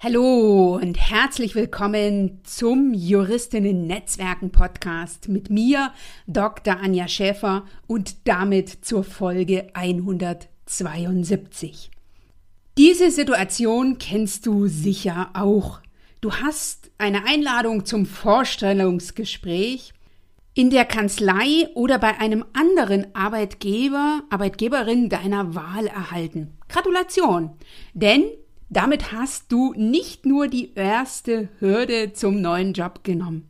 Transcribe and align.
Hallo 0.00 0.78
und 0.80 0.96
herzlich 0.96 1.56
willkommen 1.56 2.38
zum 2.44 2.94
Juristinnen 2.94 3.88
Netzwerken 3.88 4.52
Podcast 4.52 5.28
mit 5.28 5.50
mir, 5.50 5.92
Dr. 6.28 6.76
Anja 6.76 7.08
Schäfer 7.08 7.64
und 7.88 8.28
damit 8.28 8.84
zur 8.84 9.02
Folge 9.02 9.70
172. 9.74 11.90
Diese 12.78 13.10
Situation 13.10 13.98
kennst 13.98 14.46
du 14.46 14.68
sicher 14.68 15.30
auch. 15.34 15.80
Du 16.20 16.32
hast 16.32 16.92
eine 16.98 17.26
Einladung 17.26 17.84
zum 17.84 18.06
Vorstellungsgespräch 18.06 19.94
in 20.54 20.70
der 20.70 20.84
Kanzlei 20.84 21.70
oder 21.74 21.98
bei 21.98 22.20
einem 22.20 22.44
anderen 22.52 23.16
Arbeitgeber, 23.16 24.22
Arbeitgeberin 24.30 25.08
deiner 25.08 25.56
Wahl 25.56 25.88
erhalten. 25.88 26.56
Gratulation! 26.68 27.56
Denn 27.94 28.22
damit 28.70 29.12
hast 29.12 29.50
du 29.50 29.72
nicht 29.76 30.26
nur 30.26 30.48
die 30.48 30.74
erste 30.74 31.48
Hürde 31.58 32.12
zum 32.12 32.40
neuen 32.40 32.72
Job 32.72 33.04
genommen. 33.04 33.48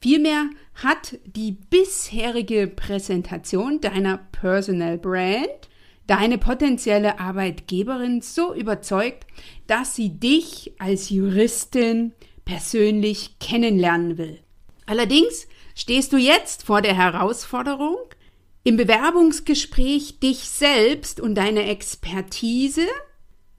Vielmehr 0.00 0.50
hat 0.74 1.18
die 1.24 1.52
bisherige 1.52 2.68
Präsentation 2.68 3.80
deiner 3.80 4.18
Personal 4.32 4.98
Brand 4.98 5.68
deine 6.08 6.38
potenzielle 6.38 7.20
Arbeitgeberin 7.20 8.22
so 8.22 8.54
überzeugt, 8.54 9.26
dass 9.66 9.94
sie 9.94 10.18
dich 10.18 10.72
als 10.78 11.10
Juristin 11.10 12.12
persönlich 12.44 13.38
kennenlernen 13.38 14.16
will. 14.16 14.40
Allerdings 14.86 15.46
stehst 15.74 16.12
du 16.12 16.16
jetzt 16.16 16.64
vor 16.64 16.80
der 16.80 16.96
Herausforderung, 16.96 17.98
im 18.64 18.76
Bewerbungsgespräch 18.76 20.18
dich 20.18 20.40
selbst 20.40 21.20
und 21.20 21.34
deine 21.34 21.64
Expertise 21.68 22.86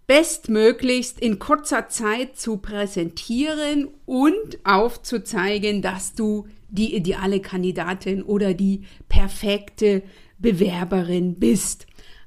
bestmöglichst 0.10 1.20
in 1.20 1.38
kurzer 1.38 1.88
Zeit 1.88 2.36
zu 2.36 2.58
präsentieren 2.58 3.90
und 4.08 4.58
aufzuzeigen, 4.64 5.84
dass 5.84 6.16
du 6.16 6.48
die 6.68 6.96
ideale 6.96 7.42
Kandidatin 7.42 8.24
oder 8.24 8.56
die 8.56 8.86
perfekte 9.08 10.02
Bewerberin 10.40 11.36
bist. 11.36 11.86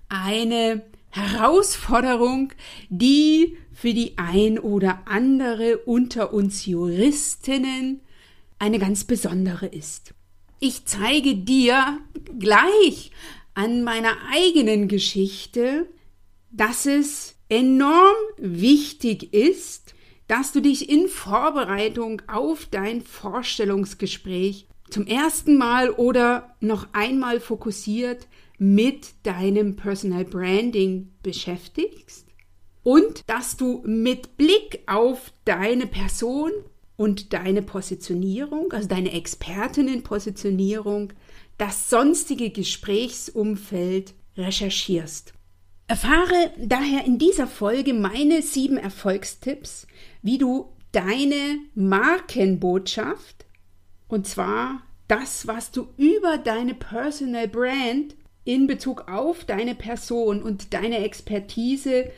Eine 0.09 0.84
Herausforderung, 1.11 2.53
die 2.89 3.57
für 3.73 3.92
die 3.92 4.17
ein 4.17 4.61
oder 4.61 5.01
andere 5.07 5.79
unter 5.79 6.33
uns 6.33 6.67
Juristinnen 6.67 7.98
eine 8.61 8.79
ganz 8.79 9.03
besondere 9.03 9.67
ist. 9.67 10.14
Ich 10.61 10.85
zeige 10.85 11.35
dir 11.35 11.98
gleich 12.39 13.11
an 13.55 13.83
meiner 13.83 14.14
eigenen 14.33 14.87
Geschichte, 14.87 15.89
dass 16.53 16.87
es 16.87 17.35
enorm 17.53 18.17
wichtig 18.39 19.34
ist, 19.34 19.95
dass 20.27 20.53
du 20.53 20.61
dich 20.61 20.89
in 20.89 21.06
Vorbereitung 21.06 22.22
auf 22.27 22.67
dein 22.70 23.03
Vorstellungsgespräch 23.03 24.67
zum 24.89 25.06
ersten 25.06 25.58
Mal 25.58 25.91
oder 25.91 26.56
noch 26.61 26.89
einmal 26.95 27.41
fokussiert 27.41 28.27
mit 28.56 29.08
deinem 29.25 29.77
Personal 29.77 30.25
Branding 30.25 31.12
beschäftigst 31.23 32.27
und 32.83 33.20
dass 33.27 33.58
du 33.58 33.83
mit 33.84 34.39
Blick 34.39 34.80
auf 34.86 35.34
deine 35.45 35.86
Person 35.86 36.53
und 36.97 37.34
deine 37.34 37.61
Positionierung, 37.61 38.73
also 38.73 38.89
deine 38.89 39.12
Expertinnenpositionierung, 39.12 41.12
das 41.58 41.91
sonstige 41.91 42.48
Gesprächsumfeld 42.48 44.14
recherchierst. 44.39 45.34
Erfahre 45.93 46.51
daher 46.57 47.05
in 47.05 47.19
dieser 47.19 47.47
Folge 47.47 47.93
meine 47.93 48.41
sieben 48.41 48.79
Erfolgstipps, 48.79 49.87
wie 50.23 50.39
du 50.39 50.73
deine 50.91 51.59
Markenbotschaft, 51.75 53.45
und 54.09 54.27
zwar 54.27 54.81
das, 55.07 55.47
was 55.47 55.70
du 55.70 55.89
über 55.98 56.39
deine 56.39 56.73
Personal 56.73 57.47
Brand 57.47 58.17
in 58.45 58.67
Bezug 58.67 59.07
auf 59.07 59.45
deine 59.45 59.75
Person 59.75 60.42
und 60.42 60.73
deine 60.73 61.05
Expertise 61.05 62.11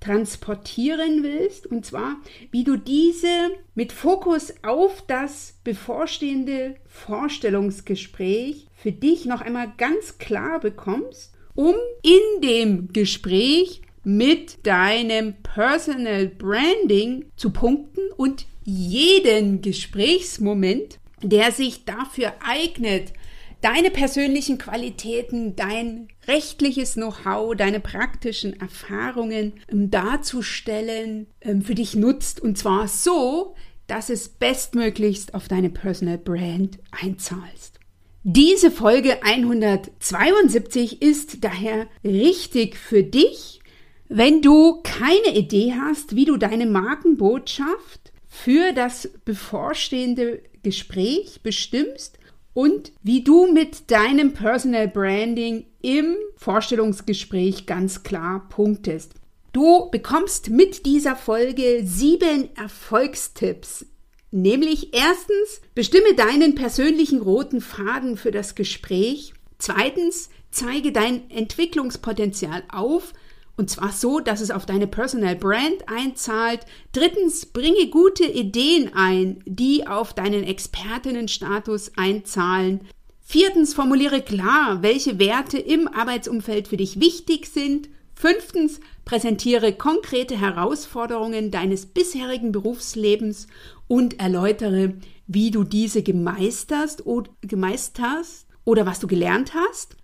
transportieren 0.00 1.22
willst, 1.22 1.66
und 1.66 1.84
zwar 1.84 2.16
wie 2.50 2.64
du 2.64 2.78
diese 2.78 3.50
mit 3.74 3.92
Fokus 3.92 4.54
auf 4.62 5.04
das 5.06 5.58
bevorstehende 5.64 6.76
Vorstellungsgespräch 6.86 8.68
für 8.72 8.92
dich 8.92 9.26
noch 9.26 9.42
einmal 9.42 9.70
ganz 9.76 10.16
klar 10.16 10.60
bekommst 10.60 11.34
um 11.58 11.74
in 12.02 12.40
dem 12.40 12.92
Gespräch 12.92 13.82
mit 14.04 14.64
deinem 14.64 15.34
Personal 15.42 16.28
Branding 16.28 17.24
zu 17.34 17.50
punkten 17.50 18.12
und 18.16 18.46
jeden 18.62 19.60
Gesprächsmoment, 19.60 21.00
der 21.20 21.50
sich 21.50 21.84
dafür 21.84 22.34
eignet, 22.46 23.12
deine 23.60 23.90
persönlichen 23.90 24.58
Qualitäten, 24.58 25.56
dein 25.56 26.06
rechtliches 26.28 26.94
Know-how, 26.94 27.56
deine 27.56 27.80
praktischen 27.80 28.60
Erfahrungen 28.60 29.54
ähm, 29.68 29.90
darzustellen, 29.90 31.26
ähm, 31.40 31.62
für 31.62 31.74
dich 31.74 31.96
nutzt 31.96 32.38
und 32.38 32.56
zwar 32.56 32.86
so, 32.86 33.56
dass 33.88 34.10
es 34.10 34.28
bestmöglichst 34.28 35.34
auf 35.34 35.48
deine 35.48 35.70
Personal 35.70 36.18
Brand 36.18 36.78
einzahlst. 36.92 37.77
Diese 38.24 38.72
Folge 38.72 39.22
172 39.22 41.00
ist 41.00 41.44
daher 41.44 41.86
richtig 42.02 42.76
für 42.76 43.04
dich, 43.04 43.60
wenn 44.08 44.42
du 44.42 44.82
keine 44.82 45.36
Idee 45.36 45.74
hast, 45.80 46.16
wie 46.16 46.24
du 46.24 46.36
deine 46.36 46.66
Markenbotschaft 46.66 48.12
für 48.26 48.72
das 48.72 49.08
bevorstehende 49.24 50.42
Gespräch 50.64 51.42
bestimmst 51.44 52.18
und 52.54 52.90
wie 53.04 53.22
du 53.22 53.52
mit 53.52 53.88
deinem 53.90 54.32
Personal 54.32 54.88
Branding 54.88 55.66
im 55.80 56.16
Vorstellungsgespräch 56.36 57.66
ganz 57.66 58.02
klar 58.02 58.48
punktest. 58.48 59.12
Du 59.52 59.90
bekommst 59.90 60.50
mit 60.50 60.86
dieser 60.86 61.14
Folge 61.14 61.82
sieben 61.84 62.48
Erfolgstipps 62.56 63.86
Nämlich 64.30 64.94
erstens, 64.94 65.62
bestimme 65.74 66.14
deinen 66.14 66.54
persönlichen 66.54 67.20
roten 67.20 67.60
Faden 67.60 68.16
für 68.16 68.30
das 68.30 68.54
Gespräch. 68.54 69.32
Zweitens, 69.58 70.28
zeige 70.50 70.92
dein 70.92 71.30
Entwicklungspotenzial 71.30 72.62
auf, 72.70 73.14
und 73.56 73.70
zwar 73.70 73.90
so, 73.90 74.20
dass 74.20 74.40
es 74.40 74.52
auf 74.52 74.66
deine 74.66 74.86
Personal 74.86 75.34
Brand 75.34 75.88
einzahlt. 75.88 76.60
Drittens, 76.92 77.46
bringe 77.46 77.88
gute 77.88 78.24
Ideen 78.24 78.92
ein, 78.94 79.42
die 79.46 79.84
auf 79.84 80.14
deinen 80.14 80.44
Expertinnenstatus 80.44 81.90
einzahlen. 81.96 82.82
Viertens, 83.20 83.74
formuliere 83.74 84.22
klar, 84.22 84.82
welche 84.82 85.18
Werte 85.18 85.58
im 85.58 85.88
Arbeitsumfeld 85.88 86.68
für 86.68 86.76
dich 86.76 87.00
wichtig 87.00 87.46
sind. 87.46 87.88
Fünftens, 88.14 88.78
präsentiere 89.08 89.72
konkrete 89.72 90.38
Herausforderungen 90.38 91.50
deines 91.50 91.86
bisherigen 91.86 92.52
Berufslebens 92.52 93.46
und 93.86 94.20
erläutere, 94.20 94.98
wie 95.26 95.50
du 95.50 95.64
diese 95.64 96.02
gemeisterst 96.02 97.06
oder 97.06 97.30
gemeisterst 97.40 98.46
oder 98.66 98.84
was 98.84 99.00
du 99.00 99.06
gelernt 99.06 99.54
hast. 99.54 99.96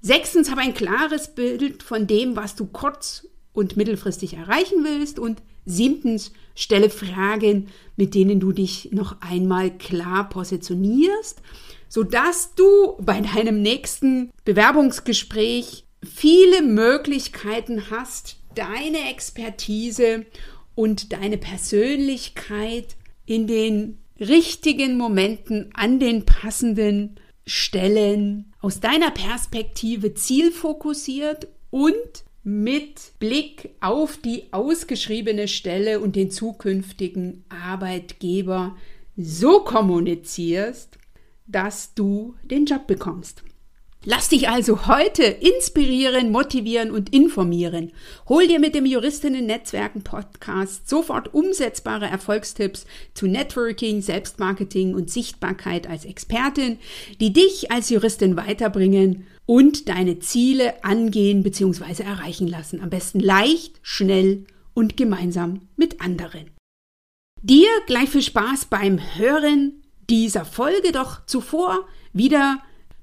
Sechstens, 0.00 0.48
habe 0.48 0.60
ein 0.60 0.74
klares 0.74 1.34
Bild 1.34 1.82
von 1.82 2.06
dem, 2.06 2.36
was 2.36 2.54
du 2.54 2.66
kurz- 2.66 3.26
und 3.52 3.76
mittelfristig 3.76 4.34
erreichen 4.34 4.84
willst. 4.84 5.18
Und 5.18 5.42
siebtens, 5.64 6.32
stelle 6.54 6.88
Fragen, 6.88 7.66
mit 7.96 8.14
denen 8.14 8.38
du 8.38 8.52
dich 8.52 8.90
noch 8.92 9.16
einmal 9.20 9.76
klar 9.76 10.28
positionierst, 10.28 11.42
sodass 11.88 12.54
du 12.54 12.96
bei 13.00 13.20
deinem 13.20 13.60
nächsten 13.60 14.30
Bewerbungsgespräch 14.44 15.84
viele 16.04 16.62
Möglichkeiten 16.62 17.90
hast, 17.90 18.36
deine 18.54 19.10
Expertise 19.10 20.26
und 20.74 21.12
deine 21.12 21.38
Persönlichkeit 21.38 22.96
in 23.26 23.46
den 23.46 23.98
richtigen 24.18 24.96
Momenten 24.96 25.70
an 25.74 25.98
den 25.98 26.24
passenden 26.24 27.16
Stellen 27.46 28.52
aus 28.60 28.80
deiner 28.80 29.10
Perspektive 29.10 30.14
zielfokussiert 30.14 31.48
und 31.70 32.24
mit 32.44 33.18
Blick 33.18 33.70
auf 33.80 34.16
die 34.16 34.52
ausgeschriebene 34.52 35.48
Stelle 35.48 36.00
und 36.00 36.16
den 36.16 36.30
zukünftigen 36.30 37.44
Arbeitgeber 37.48 38.76
so 39.16 39.60
kommunizierst, 39.60 40.98
dass 41.46 41.94
du 41.94 42.34
den 42.42 42.66
Job 42.66 42.86
bekommst. 42.86 43.44
Lass 44.04 44.28
dich 44.28 44.48
also 44.48 44.88
heute 44.88 45.22
inspirieren, 45.22 46.32
motivieren 46.32 46.90
und 46.90 47.14
informieren. 47.14 47.92
Hol 48.28 48.48
dir 48.48 48.58
mit 48.58 48.74
dem 48.74 48.84
Juristinnen 48.84 49.46
Netzwerken 49.46 50.02
Podcast 50.02 50.88
sofort 50.88 51.32
umsetzbare 51.34 52.06
Erfolgstipps 52.06 52.84
zu 53.14 53.28
Networking, 53.28 54.02
Selbstmarketing 54.02 54.96
und 54.96 55.08
Sichtbarkeit 55.08 55.88
als 55.88 56.04
Expertin, 56.04 56.80
die 57.20 57.32
dich 57.32 57.70
als 57.70 57.90
Juristin 57.90 58.36
weiterbringen 58.36 59.28
und 59.46 59.88
deine 59.88 60.18
Ziele 60.18 60.82
angehen 60.82 61.44
bzw. 61.44 62.02
erreichen 62.02 62.48
lassen. 62.48 62.80
Am 62.80 62.90
besten 62.90 63.20
leicht, 63.20 63.78
schnell 63.82 64.46
und 64.74 64.96
gemeinsam 64.96 65.68
mit 65.76 66.00
anderen. 66.00 66.50
Dir 67.40 67.68
gleich 67.86 68.08
viel 68.08 68.22
Spaß 68.22 68.64
beim 68.64 68.98
Hören 69.16 69.84
dieser 70.10 70.44
Folge, 70.44 70.90
doch 70.90 71.24
zuvor 71.26 71.86
wieder 72.12 72.58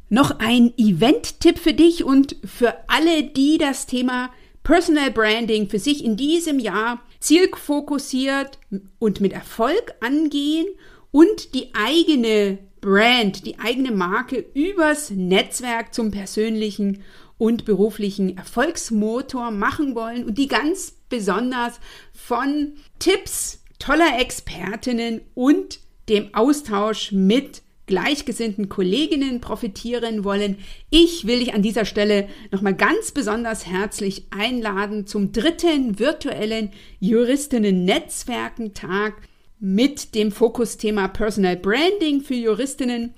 noch 0.10 0.40
ein 0.40 0.74
Event-Tipp 0.78 1.60
für 1.60 1.74
dich 1.74 2.04
und 2.04 2.36
für 2.44 2.76
alle, 2.88 3.24
die 3.24 3.58
das 3.58 3.86
Thema 3.86 4.32
Personal 4.64 5.12
Branding 5.12 5.70
für 5.70 5.80
sich 5.80 6.04
in 6.04 6.18
diesem 6.18 6.60
Jahr 6.60 7.02
zielfokussiert 7.20 8.60
und 9.00 9.22
mit 9.22 9.34
Erfolg 9.34 9.94
angehen 10.00 10.68
und 11.12 11.56
die 11.56 11.74
eigene 11.74 12.60
Brand, 12.82 13.46
die 13.46 13.60
eigene 13.60 13.92
Marke 13.92 14.46
übers 14.54 15.10
Netzwerk 15.10 15.94
zum 15.94 16.12
persönlichen 16.12 17.04
und 17.38 17.66
beruflichen 17.66 18.38
Erfolgsmotor 18.38 19.52
machen 19.52 19.96
wollen 19.96 20.26
und 20.26 20.38
die 20.38 20.48
ganz 20.48 20.94
besonders 21.10 21.80
von 22.14 22.74
Tipps 23.00 23.64
toller 23.80 24.20
Expertinnen 24.20 25.22
und 25.34 25.80
dem 26.10 26.34
Austausch 26.34 27.12
mit 27.12 27.62
gleichgesinnten 27.90 28.70
Kolleginnen 28.70 29.42
profitieren 29.42 30.24
wollen. 30.24 30.56
Ich 30.92 31.28
will 31.28 31.40
dich 31.40 31.56
an 31.56 31.64
dieser 31.64 31.86
Stelle 31.86 32.30
nochmal 32.52 32.76
ganz 32.76 33.12
besonders 33.12 33.66
herzlich 33.66 34.28
einladen 34.30 35.08
zum 35.08 35.32
dritten 35.34 35.98
virtuellen 36.00 36.70
Juristinnen-Netzwerkentag 37.00 39.16
mit 39.60 40.14
dem 40.14 40.32
Fokusthema 40.32 41.08
Personal 41.10 41.58
Branding 41.58 42.22
für 42.22 42.36
Juristinnen. 42.36 43.16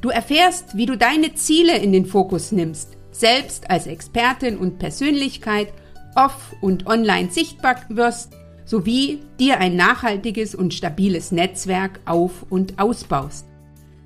Du 0.00 0.08
erfährst, 0.08 0.78
wie 0.78 0.86
du 0.86 0.96
deine 0.96 1.34
Ziele 1.34 1.76
in 1.76 1.92
den 1.92 2.06
Fokus 2.06 2.52
nimmst, 2.52 2.96
selbst 3.10 3.68
als 3.68 3.86
Expertin 3.86 4.56
und 4.56 4.78
Persönlichkeit 4.78 5.74
off- 6.14 6.54
und 6.62 6.86
online 6.86 7.30
sichtbar 7.30 7.76
wirst, 7.90 8.32
sowie 8.64 9.18
dir 9.38 9.58
ein 9.58 9.76
nachhaltiges 9.76 10.54
und 10.54 10.72
stabiles 10.72 11.32
Netzwerk 11.32 12.00
auf- 12.06 12.46
und 12.48 12.78
ausbaust. 12.78 13.49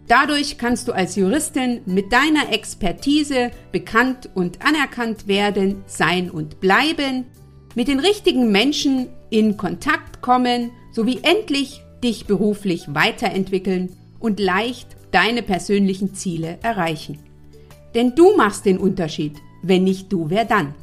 Dadurch 0.06 0.58
kannst 0.58 0.88
du 0.88 0.92
als 0.92 1.16
Juristin 1.16 1.80
mit 1.86 2.12
deiner 2.12 2.52
Expertise 2.52 3.50
bekannt 3.72 4.28
und 4.34 4.64
anerkannt 4.64 5.26
werden, 5.26 5.82
sein 5.86 6.30
und 6.30 6.60
bleiben, 6.60 7.24
mit 7.74 7.88
den 7.88 8.00
richtigen 8.00 8.52
Menschen 8.52 9.08
in 9.30 9.56
Kontakt 9.56 10.20
kommen 10.20 10.70
sowie 10.92 11.20
endlich 11.22 11.82
dich 12.04 12.26
beruflich 12.26 12.86
weiterentwickeln 12.88 13.96
und 14.20 14.38
leicht 14.38 14.88
deine 15.10 15.42
persönlichen 15.42 16.14
Ziele 16.14 16.58
erreichen. 16.62 17.18
Denn 17.94 18.14
du 18.14 18.36
machst 18.36 18.66
den 18.66 18.78
Unterschied. 18.78 19.36
Wenn 19.62 19.84
nicht 19.84 20.12
du, 20.12 20.28
wer 20.28 20.44
dann? 20.44 20.74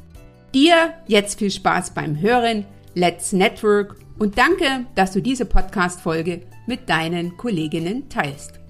Dir 0.54 0.94
jetzt 1.08 1.40
viel 1.40 1.52
Spaß 1.52 1.92
beim 1.92 2.20
Hören. 2.20 2.66
Let's 2.96 3.32
Network 3.32 3.96
und 4.18 4.38
danke, 4.38 4.86
dass 4.96 5.14
du 5.14 5.22
diese 5.22 5.46
Podcast-Folge 5.46 6.42
mit 6.66 6.90
deinen 6.90 7.38
Kolleginnen 7.38 8.10
teilst. 8.10 8.61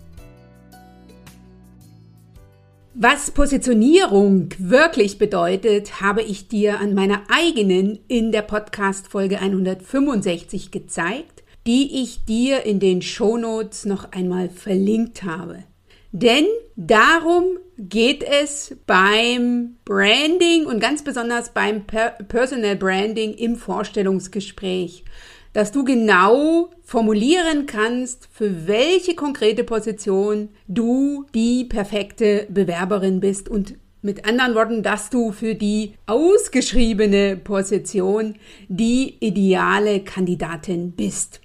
Was 2.94 3.32
Positionierung 3.32 4.50
wirklich 4.58 5.18
bedeutet, 5.18 6.02
habe 6.02 6.22
ich 6.22 6.48
dir 6.50 6.80
an 6.80 6.94
meiner 6.94 7.24
eigenen 7.30 8.00
in 8.08 8.32
der 8.32 8.42
Podcast-Folge 8.42 9.40
165 9.40 10.72
gezeigt 10.72 11.42
die 11.68 12.02
ich 12.02 12.26
dir 12.26 12.66
in 12.66 12.80
den 12.80 13.02
Shownotes 13.02 13.86
noch 13.86 14.12
einmal 14.12 14.50
verlinkt 14.50 15.24
habe. 15.24 15.64
Denn 16.12 16.46
darum 16.76 17.58
geht 17.78 18.24
es 18.24 18.76
beim 18.86 19.78
Branding 19.86 20.66
und 20.66 20.80
ganz 20.80 21.04
besonders 21.04 21.54
beim 21.54 21.86
Personal 21.86 22.76
Branding 22.76 23.34
im 23.34 23.56
Vorstellungsgespräch, 23.56 25.06
dass 25.54 25.72
du 25.72 25.84
genau 25.84 26.70
formulieren 26.92 27.68
kannst, 27.68 28.28
für 28.34 28.68
welche 28.68 29.16
konkrete 29.16 29.64
Position 29.64 30.50
du 30.68 31.26
die 31.34 31.64
perfekte 31.64 32.48
Bewerberin 32.50 33.22
bist 33.22 33.48
und 33.48 33.76
mit 34.02 34.26
anderen 34.26 34.56
Worten, 34.56 34.84
dass 34.84 35.10
du 35.10 35.32
für 35.32 35.56
die 35.56 35.94
ausgeschriebene 36.06 37.38
Position 37.38 38.36
die 38.68 39.16
ideale 39.22 40.02
Kandidatin 40.02 40.92
bist. 40.92 41.40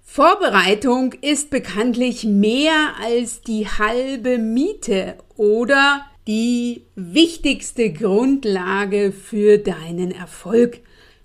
Vorbereitung 0.00 1.14
ist 1.14 1.50
bekanntlich 1.50 2.22
mehr 2.22 2.92
als 3.02 3.42
die 3.42 3.66
halbe 3.66 4.38
Miete 4.38 5.16
oder 5.34 6.06
die 6.28 6.82
wichtigste 6.94 7.92
Grundlage 7.92 9.10
für 9.10 9.58
deinen 9.58 10.12
Erfolg. 10.12 10.78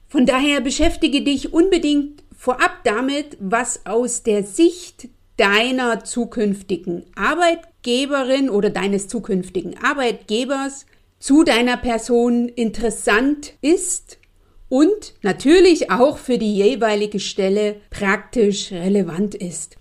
Von 0.07 0.25
daher 0.25 0.61
beschäftige 0.61 1.21
dich 1.21 1.53
unbedingt 1.53 2.18
vorab 2.39 2.85
damit, 2.85 3.35
was 3.41 3.85
aus 3.85 4.23
der 4.23 4.43
Sicht 4.43 5.09
deiner 5.35 6.05
zukünftigen 6.05 7.05
Arbeitgeberin 7.13 8.49
oder 8.49 8.69
deines 8.69 9.09
zukünftigen 9.09 9.75
Arbeitgebers 9.83 10.85
zu 11.19 11.43
deiner 11.43 11.75
Person 11.75 12.47
interessant 12.47 13.55
ist 13.59 14.19
und 14.69 15.15
natürlich 15.21 15.91
auch 15.91 16.17
für 16.17 16.37
die 16.37 16.55
jeweilige 16.55 17.19
Stelle 17.19 17.81
praktisch 17.89 18.71
relevant 18.71 19.35
ist. 19.35 19.75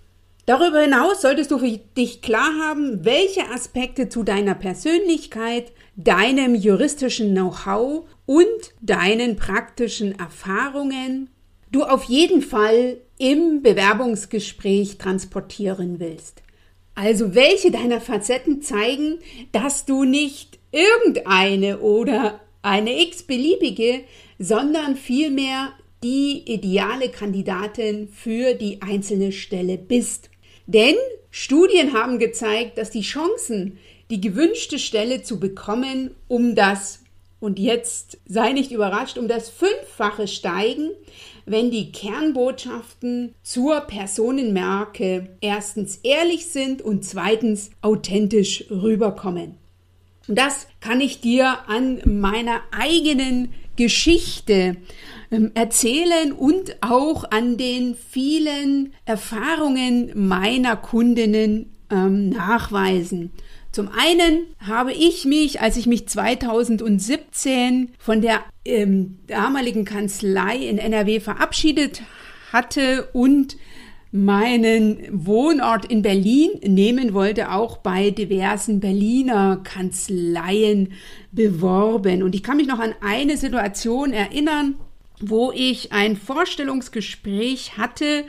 Darüber 0.44 0.80
hinaus 0.80 1.20
solltest 1.20 1.52
du 1.52 1.58
für 1.58 1.78
dich 1.96 2.22
klar 2.22 2.54
haben, 2.60 3.04
welche 3.04 3.48
Aspekte 3.54 4.08
zu 4.08 4.24
deiner 4.24 4.56
Persönlichkeit, 4.56 5.70
deinem 5.94 6.56
juristischen 6.56 7.34
Know-how 7.34 8.08
und 8.26 8.74
deinen 8.80 9.36
praktischen 9.36 10.18
Erfahrungen 10.18 11.30
du 11.70 11.82
auf 11.82 12.04
jeden 12.04 12.42
Fall 12.42 12.98
im 13.18 13.62
Bewerbungsgespräch 13.62 14.98
transportieren 14.98 16.00
willst. 16.00 16.42
Also 16.94 17.34
welche 17.34 17.70
deiner 17.70 18.00
Facetten 18.00 18.62
zeigen, 18.62 19.18
dass 19.52 19.84
du 19.84 20.04
nicht 20.04 20.58
irgendeine 20.72 21.80
oder 21.80 22.40
eine 22.62 23.00
x-beliebige, 23.02 24.00
sondern 24.38 24.96
vielmehr 24.96 25.72
die 26.02 26.42
ideale 26.52 27.08
Kandidatin 27.08 28.08
für 28.08 28.54
die 28.54 28.82
einzelne 28.82 29.32
Stelle 29.32 29.78
bist. 29.78 30.30
Denn 30.66 30.94
Studien 31.30 31.92
haben 31.92 32.18
gezeigt, 32.18 32.78
dass 32.78 32.90
die 32.90 33.02
Chancen, 33.02 33.78
die 34.10 34.20
gewünschte 34.20 34.78
Stelle 34.78 35.22
zu 35.22 35.38
bekommen, 35.40 36.14
um 36.28 36.54
das, 36.54 37.00
und 37.40 37.58
jetzt 37.58 38.18
sei 38.26 38.52
nicht 38.52 38.72
überrascht, 38.72 39.18
um 39.18 39.28
das 39.28 39.48
Fünffache 39.48 40.26
steigen, 40.26 40.90
wenn 41.46 41.70
die 41.70 41.92
Kernbotschaften 41.92 43.34
zur 43.42 43.80
Personenmarke 43.80 45.28
erstens 45.40 46.00
ehrlich 46.02 46.46
sind 46.46 46.82
und 46.82 47.04
zweitens 47.04 47.70
authentisch 47.80 48.64
rüberkommen. 48.70 49.54
Und 50.26 50.38
das 50.38 50.66
kann 50.80 51.00
ich 51.00 51.20
dir 51.20 51.58
an 51.68 52.02
meiner 52.04 52.60
eigenen 52.70 53.54
Geschichte 53.76 54.76
ähm, 55.30 55.52
erzählen 55.54 56.32
und 56.32 56.76
auch 56.82 57.30
an 57.30 57.56
den 57.56 57.94
vielen 57.94 58.92
Erfahrungen 59.06 60.10
meiner 60.14 60.76
Kundinnen 60.76 61.72
ähm, 61.90 62.30
nachweisen. 62.30 63.32
Zum 63.72 63.88
einen 63.88 64.46
habe 64.66 64.92
ich 64.92 65.24
mich, 65.24 65.60
als 65.60 65.76
ich 65.76 65.86
mich 65.86 66.08
2017 66.08 67.90
von 67.98 68.22
der 68.22 68.40
ähm, 68.64 69.18
damaligen 69.26 69.84
Kanzlei 69.84 70.56
in 70.56 70.78
NRW 70.78 71.20
verabschiedet 71.20 72.02
hatte 72.52 73.08
und 73.12 73.56
meinen 74.10 75.06
Wohnort 75.10 75.84
in 75.84 76.00
Berlin 76.00 76.50
nehmen 76.62 77.12
wollte, 77.12 77.52
auch 77.52 77.78
bei 77.78 78.10
diversen 78.10 78.80
Berliner 78.80 79.60
Kanzleien 79.62 80.94
beworben. 81.30 82.22
Und 82.22 82.34
ich 82.34 82.42
kann 82.42 82.56
mich 82.56 82.66
noch 82.66 82.78
an 82.78 82.94
eine 83.02 83.36
Situation 83.36 84.12
erinnern, 84.12 84.76
wo 85.20 85.52
ich 85.52 85.92
ein 85.92 86.16
Vorstellungsgespräch 86.16 87.76
hatte. 87.76 88.24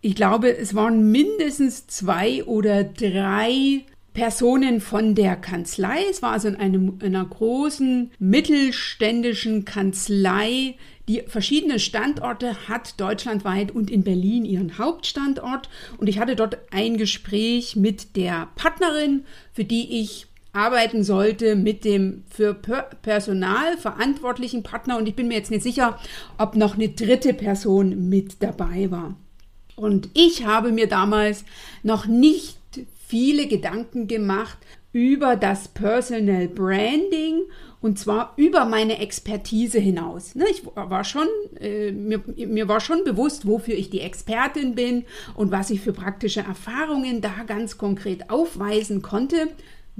Ich 0.00 0.14
glaube, 0.14 0.56
es 0.56 0.74
waren 0.74 1.10
mindestens 1.10 1.88
zwei 1.88 2.44
oder 2.44 2.84
drei 2.84 3.84
Personen 4.18 4.80
von 4.80 5.14
der 5.14 5.36
Kanzlei. 5.36 6.00
Es 6.10 6.22
war 6.22 6.32
also 6.32 6.48
in, 6.48 6.56
einem, 6.56 6.98
in 7.00 7.14
einer 7.14 7.24
großen 7.24 8.10
mittelständischen 8.18 9.64
Kanzlei, 9.64 10.74
die 11.06 11.22
verschiedene 11.28 11.78
Standorte 11.78 12.68
hat, 12.68 12.98
deutschlandweit 13.00 13.70
und 13.70 13.92
in 13.92 14.02
Berlin 14.02 14.44
ihren 14.44 14.76
Hauptstandort. 14.76 15.68
Und 15.98 16.08
ich 16.08 16.18
hatte 16.18 16.34
dort 16.34 16.58
ein 16.72 16.96
Gespräch 16.96 17.76
mit 17.76 18.16
der 18.16 18.48
Partnerin, 18.56 19.22
für 19.52 19.62
die 19.62 20.00
ich 20.00 20.26
arbeiten 20.52 21.04
sollte 21.04 21.54
mit 21.54 21.84
dem 21.84 22.24
für 22.28 22.54
Personal 22.54 23.76
verantwortlichen 23.76 24.64
Partner. 24.64 24.98
Und 24.98 25.08
ich 25.08 25.14
bin 25.14 25.28
mir 25.28 25.34
jetzt 25.34 25.52
nicht 25.52 25.62
sicher, 25.62 25.96
ob 26.38 26.56
noch 26.56 26.74
eine 26.74 26.88
dritte 26.88 27.34
Person 27.34 28.08
mit 28.08 28.42
dabei 28.42 28.90
war. 28.90 29.14
Und 29.76 30.08
ich 30.14 30.44
habe 30.44 30.72
mir 30.72 30.88
damals 30.88 31.44
noch 31.84 32.06
nicht 32.06 32.57
viele 33.08 33.46
Gedanken 33.46 34.06
gemacht 34.06 34.58
über 34.92 35.36
das 35.36 35.68
Personal 35.68 36.48
Branding 36.48 37.42
und 37.80 37.98
zwar 37.98 38.34
über 38.36 38.64
meine 38.64 38.98
Expertise 38.98 39.78
hinaus. 39.78 40.34
Ne, 40.34 40.44
ich 40.50 40.64
war 40.74 41.04
schon, 41.04 41.26
äh, 41.60 41.92
mir, 41.92 42.22
mir 42.36 42.68
war 42.68 42.80
schon 42.80 43.04
bewusst, 43.04 43.46
wofür 43.46 43.74
ich 43.74 43.90
die 43.90 44.00
Expertin 44.00 44.74
bin 44.74 45.04
und 45.34 45.50
was 45.50 45.70
ich 45.70 45.80
für 45.80 45.92
praktische 45.92 46.40
Erfahrungen 46.40 47.20
da 47.20 47.44
ganz 47.46 47.78
konkret 47.78 48.30
aufweisen 48.30 49.02
konnte. 49.02 49.48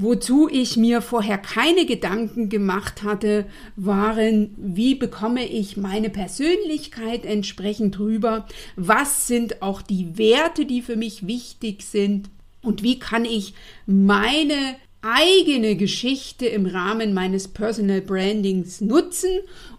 Wozu 0.01 0.49
ich 0.49 0.77
mir 0.77 1.03
vorher 1.03 1.39
keine 1.39 1.85
Gedanken 1.85 2.49
gemacht 2.49 3.03
hatte, 3.03 3.47
waren, 3.75 4.55
wie 4.57 4.95
bekomme 4.95 5.45
ich 5.45 5.77
meine 5.77 6.09
Persönlichkeit 6.09 7.27
entsprechend 7.27 7.99
rüber? 7.99 8.47
Was 8.77 9.27
sind 9.27 9.61
auch 9.61 9.83
die 9.83 10.17
Werte, 10.17 10.67
die 10.67 10.83
für 10.83 10.95
mich 10.95 11.27
wichtig 11.27 11.83
sind? 11.83 12.31
Und 12.69 12.83
wie 12.83 12.99
kann 12.99 13.25
ich 13.25 13.55
meine 13.87 14.77
eigene 15.01 15.75
Geschichte 15.75 16.45
im 16.45 16.67
Rahmen 16.67 17.15
meines 17.15 17.49
Personal 17.49 18.03
Brandings 18.03 18.83
nutzen? 18.83 19.31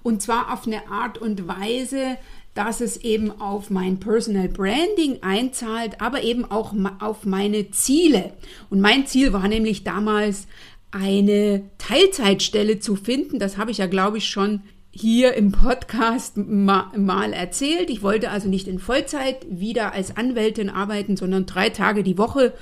Und 0.01 0.24
zwar 0.24 0.51
auf 0.51 0.65
eine 0.65 0.88
Art 0.89 1.19
und 1.19 1.48
Weise, 1.48 2.17
dass 2.55 2.81
es 2.81 2.98
eben 2.98 3.29
auf 3.39 3.69
mein 3.69 4.00
Personal 4.00 4.50
Branding 4.50 5.19
einzahlt, 5.22 6.01
aber 6.01 6.24
eben 6.24 6.50
auch 6.50 6.74
auf 7.00 7.27
meine 7.27 7.69
Ziele. 7.69 8.34
Und 8.72 8.81
mein 8.81 9.05
Ziel 9.05 9.34
war 9.34 9.48
nämlich 9.48 9.84
damals 9.84 10.48
eine 10.89 11.69
Teilzeitstelle 11.77 12.79
zu 12.79 12.96
finden. 12.96 13.38
Das 13.38 13.58
habe 13.58 13.69
ich 13.69 13.77
ja, 13.77 13.86
glaube 13.86 14.17
ich, 14.17 14.27
schon 14.27 14.62
hier 14.91 15.34
im 15.34 15.51
Podcast 15.51 16.38
mal 16.38 17.34
erzählt. 17.34 17.89
Ich 17.89 18.01
wollte 18.01 18.31
also 18.31 18.50
nicht 18.50 18.67
in 18.67 18.79
Vollzeit 18.79 19.46
wieder 19.50 19.93
als 19.93 20.17
Anwältin 20.17 20.69
arbeiten, 20.69 21.17
sondern 21.17 21.46
drei 21.46 21.69
Tage 21.69 22.03
die 22.03 22.17
Woche, 22.17 22.53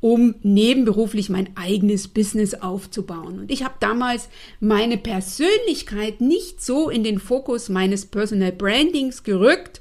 um 0.00 0.34
nebenberuflich 0.42 1.30
mein 1.30 1.50
eigenes 1.56 2.08
Business 2.08 2.54
aufzubauen. 2.54 3.38
Und 3.40 3.50
ich 3.50 3.62
habe 3.62 3.74
damals 3.80 4.28
meine 4.58 4.96
Persönlichkeit 4.96 6.20
nicht 6.20 6.62
so 6.62 6.90
in 6.90 7.04
den 7.04 7.18
Fokus 7.18 7.68
meines 7.68 8.06
Personal 8.06 8.52
Brandings 8.52 9.22
gerückt, 9.22 9.80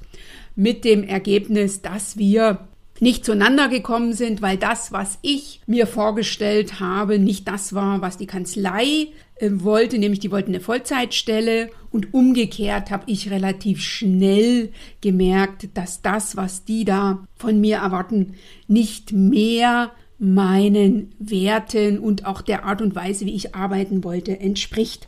mit 0.55 0.85
dem 0.85 1.03
Ergebnis, 1.03 1.81
dass 1.81 2.17
wir 2.17 2.67
nicht 2.99 3.25
zueinander 3.25 3.67
gekommen 3.67 4.13
sind, 4.13 4.43
weil 4.43 4.57
das, 4.57 4.91
was 4.91 5.17
ich 5.23 5.61
mir 5.65 5.87
vorgestellt 5.87 6.79
habe, 6.79 7.17
nicht 7.17 7.47
das 7.47 7.73
war, 7.73 8.01
was 8.01 8.17
die 8.17 8.27
Kanzlei 8.27 9.07
wollte, 9.41 9.97
nämlich 9.97 10.19
die 10.19 10.31
wollten 10.31 10.51
eine 10.51 10.61
Vollzeitstelle 10.61 11.69
und 11.89 12.13
umgekehrt 12.13 12.91
habe 12.91 13.03
ich 13.07 13.31
relativ 13.31 13.81
schnell 13.81 14.71
gemerkt, 15.01 15.69
dass 15.73 16.01
das, 16.01 16.37
was 16.37 16.63
die 16.63 16.85
da 16.85 17.25
von 17.35 17.59
mir 17.59 17.77
erwarten, 17.77 18.35
nicht 18.67 19.11
mehr 19.11 19.91
meinen 20.19 21.13
Werten 21.17 21.97
und 21.97 22.25
auch 22.25 22.41
der 22.41 22.63
Art 22.65 22.81
und 22.81 22.95
Weise, 22.95 23.25
wie 23.25 23.35
ich 23.35 23.55
arbeiten 23.55 24.03
wollte, 24.03 24.39
entspricht. 24.39 25.07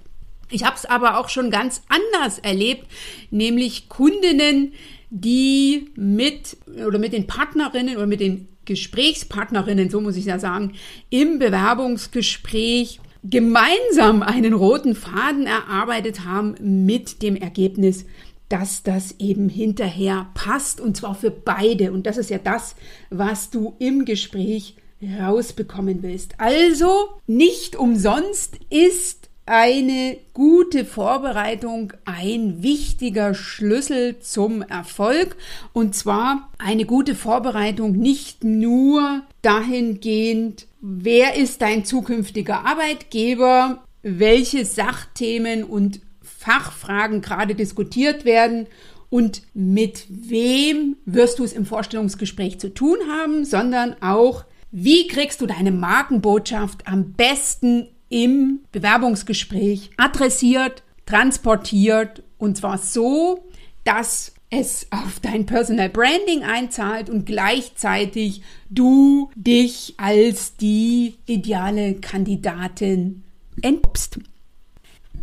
Ich 0.49 0.65
habe 0.65 0.75
es 0.75 0.85
aber 0.85 1.19
auch 1.19 1.29
schon 1.29 1.51
ganz 1.51 1.83
anders 1.87 2.39
erlebt, 2.39 2.87
nämlich 3.29 3.89
Kundinnen, 3.89 4.73
die 5.11 5.91
mit 5.95 6.57
oder 6.87 6.97
mit 6.97 7.13
den 7.13 7.27
Partnerinnen 7.27 7.97
oder 7.97 8.07
mit 8.07 8.19
den 8.19 8.47
Gesprächspartnerinnen, 8.65 9.89
so 9.89 10.01
muss 10.01 10.17
ich 10.17 10.25
ja 10.25 10.39
sagen, 10.39 10.73
im 11.09 11.37
Bewerbungsgespräch 11.37 12.99
gemeinsam 13.23 14.21
einen 14.21 14.53
roten 14.53 14.95
Faden 14.95 15.45
erarbeitet 15.45 16.25
haben 16.25 16.55
mit 16.59 17.21
dem 17.21 17.35
Ergebnis, 17.35 18.05
dass 18.49 18.83
das 18.83 19.15
eben 19.19 19.49
hinterher 19.49 20.27
passt 20.33 20.81
und 20.81 20.97
zwar 20.97 21.15
für 21.15 21.31
beide. 21.31 21.91
Und 21.91 22.05
das 22.05 22.17
ist 22.17 22.29
ja 22.29 22.37
das, 22.37 22.75
was 23.09 23.49
du 23.49 23.75
im 23.79 24.05
Gespräch 24.05 24.75
rausbekommen 25.19 26.03
willst. 26.03 26.39
Also 26.39 27.09
nicht 27.27 27.75
umsonst 27.75 28.57
ist 28.69 29.22
eine 29.45 30.17
gute 30.33 30.85
Vorbereitung 30.85 31.93
ein 32.05 32.63
wichtiger 32.63 33.33
Schlüssel 33.33 34.19
zum 34.19 34.61
Erfolg. 34.61 35.35
Und 35.73 35.95
zwar 35.95 36.49
eine 36.57 36.85
gute 36.85 37.15
Vorbereitung 37.15 37.93
nicht 37.93 38.43
nur 38.43 39.23
dahingehend, 39.41 40.67
wer 40.81 41.35
ist 41.35 41.61
dein 41.61 41.85
zukünftiger 41.85 42.65
Arbeitgeber, 42.65 43.83
welche 44.01 44.65
Sachthemen 44.65 45.63
und 45.63 45.99
Fachfragen 46.21 47.21
gerade 47.21 47.55
diskutiert 47.55 48.25
werden 48.25 48.67
und 49.09 49.43
mit 49.53 50.05
wem 50.09 50.97
wirst 51.05 51.39
du 51.39 51.43
es 51.43 51.53
im 51.53 51.65
Vorstellungsgespräch 51.65 52.59
zu 52.59 52.73
tun 52.73 52.97
haben, 53.09 53.45
sondern 53.45 53.95
auch, 54.01 54.45
wie 54.71 55.07
kriegst 55.07 55.39
du 55.39 55.45
deine 55.45 55.71
Markenbotschaft 55.71 56.87
am 56.87 57.13
besten 57.13 57.89
im 58.13 58.59
Bewerbungsgespräch 58.71 59.89
adressiert, 59.97 60.83
transportiert 61.07 62.21
und 62.37 62.55
zwar 62.55 62.77
so, 62.77 63.43
dass 63.83 64.33
es 64.51 64.85
auf 64.91 65.19
dein 65.19 65.47
Personal 65.47 65.89
Branding 65.89 66.43
einzahlt 66.43 67.09
und 67.09 67.25
gleichzeitig 67.25 68.43
du 68.69 69.31
dich 69.35 69.95
als 69.97 70.55
die 70.57 71.15
ideale 71.25 71.95
Kandidatin 71.95 73.23
entpuppst. 73.63 74.19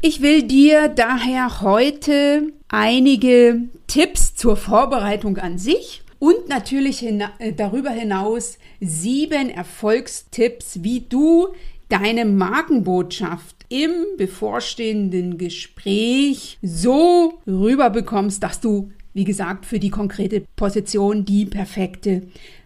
Ich 0.03 0.21
will 0.21 0.43
dir 0.43 0.89
daher 0.89 1.61
heute 1.61 2.53
einige 2.69 3.69
Tipps 3.87 4.35
zur 4.35 4.57
Vorbereitung 4.57 5.37
an 5.39 5.59
sich 5.59 6.03
und 6.19 6.49
natürlich 6.49 6.99
hina 6.99 7.31
äh, 7.39 7.53
darüber 7.53 7.91
hinaus 7.91 8.59
sieben 8.81 9.49
Erfolgstipps, 9.49 10.83
wie 10.83 11.01
du 11.01 11.49
deine 11.91 12.25
Markenbotschaft 12.25 13.57
im 13.69 13.91
bevorstehenden 14.17 15.37
Gespräch 15.37 16.59
so 16.63 17.35
rüberbekommst, 17.47 18.43
dass 18.43 18.61
du, 18.61 18.91
wie 19.13 19.25
gesagt, 19.25 19.67
für 19.67 19.79
die 19.79 19.91
konkrete 19.91 20.43
Position 20.57 21.25
die 21.25 21.45
perfekte 21.45 22.23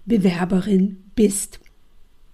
Bewerberin 0.07 1.03
bist. 1.17 1.61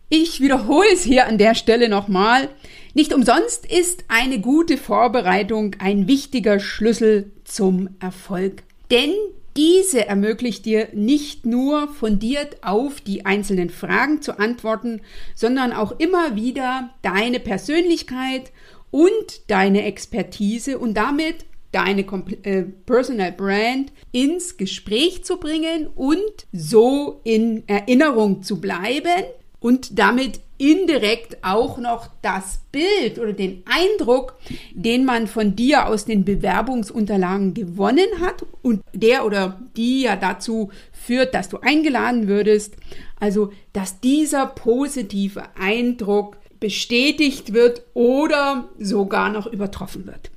Ich 0.08 0.40
wiederhole 0.40 0.88
es 0.92 1.04
hier 1.04 1.26
an 1.26 1.38
der 1.38 1.54
Stelle 1.54 1.88
nochmal. 1.88 2.48
Nicht 2.94 3.14
umsonst 3.14 3.64
ist 3.64 4.04
eine 4.08 4.40
gute 4.40 4.76
Vorbereitung 4.76 5.76
ein 5.78 6.08
wichtiger 6.08 6.58
Schlüssel 6.58 7.30
zum 7.44 7.90
Erfolg. 8.00 8.64
Denn 8.90 9.12
diese 9.56 10.06
ermöglicht 10.06 10.64
dir 10.64 10.88
nicht 10.92 11.44
nur 11.44 11.88
fundiert 11.88 12.58
auf 12.62 13.00
die 13.00 13.26
einzelnen 13.26 13.70
Fragen 13.70 14.22
zu 14.22 14.38
antworten, 14.38 15.00
sondern 15.34 15.72
auch 15.72 15.98
immer 15.98 16.36
wieder 16.36 16.90
deine 17.02 17.40
Persönlichkeit 17.40 18.52
und 18.90 19.50
deine 19.50 19.84
Expertise 19.84 20.78
und 20.78 20.94
damit 20.94 21.44
deine 21.72 22.02
äh, 22.42 22.62
Personal 22.62 23.32
Brand 23.32 23.92
ins 24.12 24.56
Gespräch 24.56 25.24
zu 25.24 25.36
bringen 25.36 25.88
und 25.94 26.46
so 26.52 27.20
in 27.24 27.62
Erinnerung 27.68 28.42
zu 28.42 28.60
bleiben 28.60 29.24
und 29.60 29.98
damit 29.98 30.40
indirekt 30.60 31.38
auch 31.42 31.78
noch 31.78 32.08
das 32.20 32.60
Bild 32.70 33.18
oder 33.18 33.32
den 33.32 33.62
Eindruck, 33.64 34.34
den 34.72 35.06
man 35.06 35.26
von 35.26 35.56
dir 35.56 35.86
aus 35.86 36.04
den 36.04 36.24
Bewerbungsunterlagen 36.24 37.54
gewonnen 37.54 38.20
hat 38.20 38.44
und 38.60 38.82
der 38.92 39.24
oder 39.24 39.58
die 39.76 40.02
ja 40.02 40.16
dazu 40.16 40.70
führt, 40.92 41.34
dass 41.34 41.48
du 41.48 41.58
eingeladen 41.60 42.28
würdest. 42.28 42.74
Also, 43.18 43.52
dass 43.72 44.00
dieser 44.00 44.46
positive 44.46 45.44
Eindruck 45.58 46.36
bestätigt 46.60 47.54
wird 47.54 47.82
oder 47.94 48.68
sogar 48.78 49.30
noch 49.30 49.46
übertroffen 49.46 50.06
wird. 50.06 50.30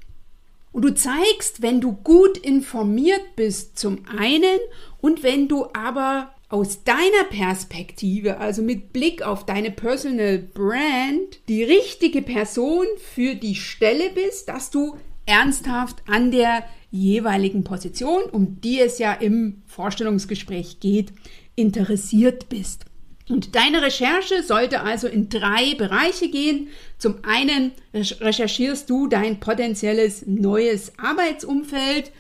Und 0.72 0.84
du 0.84 0.96
zeigst, 0.96 1.62
wenn 1.62 1.82
du 1.82 1.92
gut 1.92 2.38
informiert 2.38 3.36
bist 3.36 3.78
zum 3.78 4.06
einen 4.18 4.60
und 5.02 5.22
wenn 5.22 5.50
du 5.50 5.68
aber 5.74 6.34
aus 6.54 6.84
deiner 6.84 7.24
Perspektive, 7.32 8.38
also 8.38 8.62
mit 8.62 8.94
Blick 8.94 9.24
auf 9.24 9.44
deine 9.44 9.72
Personal 9.72 10.38
Brand, 10.38 11.40
die 11.48 11.64
richtige 11.64 12.22
Person 12.22 12.86
für 13.16 13.34
die 13.34 13.56
Stelle 13.56 14.12
bist, 14.14 14.50
dass 14.50 14.70
du 14.70 14.96
ernsthaft 15.26 16.04
an 16.06 16.30
der 16.30 16.64
jeweiligen 16.92 17.64
Position, 17.64 18.26
um 18.32 18.62
die 18.62 18.80
es 18.80 19.00
ja 19.00 19.14
im 19.14 19.64
Vorstellungsgespräch 19.66 20.80
geht, 20.80 21.12
interessiert 21.56 22.50
bist. 22.50 22.86
Und 23.30 23.56
deine 23.56 23.82
Recherche 23.82 24.44
sollte 24.44 24.82
also 24.82 25.08
in 25.08 25.30
drei 25.30 25.74
Bereiche 25.74 26.30
gehen. 26.30 26.68
Zum 27.00 27.16
einen 27.24 27.72
recherchierst 27.94 28.88
du 28.92 29.08
dein 29.08 29.40
potenzielles 29.40 30.28
neues 30.28 30.92
Arbeitsumfeld, 31.00 32.12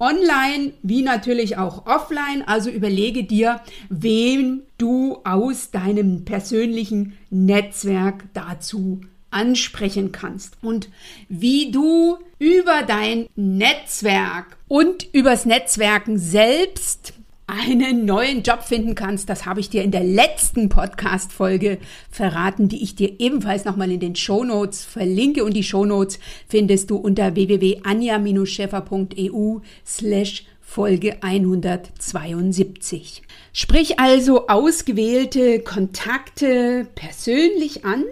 online 0.00 0.72
wie 0.82 1.02
natürlich 1.02 1.58
auch 1.58 1.86
offline. 1.86 2.42
Also 2.46 2.70
überlege 2.70 3.24
dir, 3.24 3.60
wem 3.88 4.62
du 4.78 5.18
aus 5.24 5.70
deinem 5.70 6.24
persönlichen 6.24 7.16
Netzwerk 7.30 8.24
dazu 8.32 9.02
ansprechen 9.30 10.10
kannst 10.10 10.56
und 10.62 10.88
wie 11.28 11.70
du 11.70 12.18
über 12.38 12.82
dein 12.82 13.28
Netzwerk 13.36 14.56
und 14.66 15.06
übers 15.12 15.46
Netzwerken 15.46 16.18
selbst 16.18 17.12
einen 17.50 18.04
neuen 18.04 18.42
Job 18.42 18.62
finden 18.62 18.94
kannst, 18.94 19.28
das 19.28 19.44
habe 19.46 19.58
ich 19.60 19.70
dir 19.70 19.82
in 19.82 19.90
der 19.90 20.04
letzten 20.04 20.68
Podcast-Folge 20.68 21.78
verraten, 22.10 22.68
die 22.68 22.82
ich 22.82 22.94
dir 22.94 23.18
ebenfalls 23.18 23.64
nochmal 23.64 23.90
in 23.90 23.98
den 24.00 24.16
Show 24.16 24.44
Notes 24.44 24.84
verlinke. 24.84 25.42
Und 25.44 25.54
die 25.54 25.64
Show 25.64 25.84
Notes 25.84 26.18
findest 26.48 26.90
du 26.90 26.96
unter 26.96 27.34
www.anja-scheffer.eu 27.34 29.58
slash 29.84 30.44
Folge 30.60 31.20
172. 31.22 33.22
Sprich 33.52 33.98
also 33.98 34.46
ausgewählte 34.46 35.58
Kontakte 35.60 36.86
persönlich 36.94 37.84
an, 37.84 38.04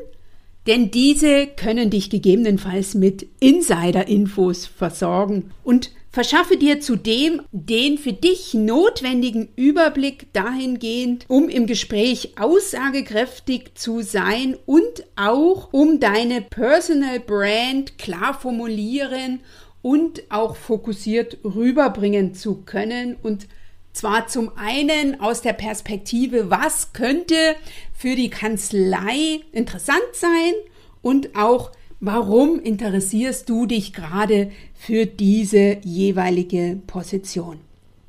denn 0.66 0.90
diese 0.90 1.46
können 1.46 1.90
dich 1.90 2.10
gegebenenfalls 2.10 2.94
mit 2.94 3.24
Insider-Infos 3.38 4.66
versorgen 4.66 5.52
und 5.62 5.92
Verschaffe 6.18 6.56
dir 6.56 6.80
zudem 6.80 7.42
den 7.52 7.96
für 7.96 8.12
dich 8.12 8.52
notwendigen 8.52 9.50
Überblick 9.54 10.32
dahingehend, 10.32 11.24
um 11.28 11.48
im 11.48 11.68
Gespräch 11.68 12.32
aussagekräftig 12.36 13.76
zu 13.76 14.02
sein 14.02 14.56
und 14.66 15.04
auch 15.14 15.72
um 15.72 16.00
deine 16.00 16.40
Personal 16.40 17.20
Brand 17.20 17.98
klar 17.98 18.34
formulieren 18.34 19.38
und 19.80 20.24
auch 20.28 20.56
fokussiert 20.56 21.38
rüberbringen 21.44 22.34
zu 22.34 22.62
können. 22.62 23.14
Und 23.22 23.46
zwar 23.92 24.26
zum 24.26 24.50
einen 24.56 25.20
aus 25.20 25.40
der 25.40 25.52
Perspektive, 25.52 26.50
was 26.50 26.92
könnte 26.92 27.54
für 27.96 28.16
die 28.16 28.30
Kanzlei 28.30 29.42
interessant 29.52 30.02
sein 30.14 30.54
und 31.00 31.36
auch 31.36 31.70
Warum 32.00 32.60
interessierst 32.60 33.48
du 33.48 33.66
dich 33.66 33.92
gerade 33.92 34.52
für 34.72 35.04
diese 35.06 35.78
jeweilige 35.82 36.80
Position? 36.86 37.58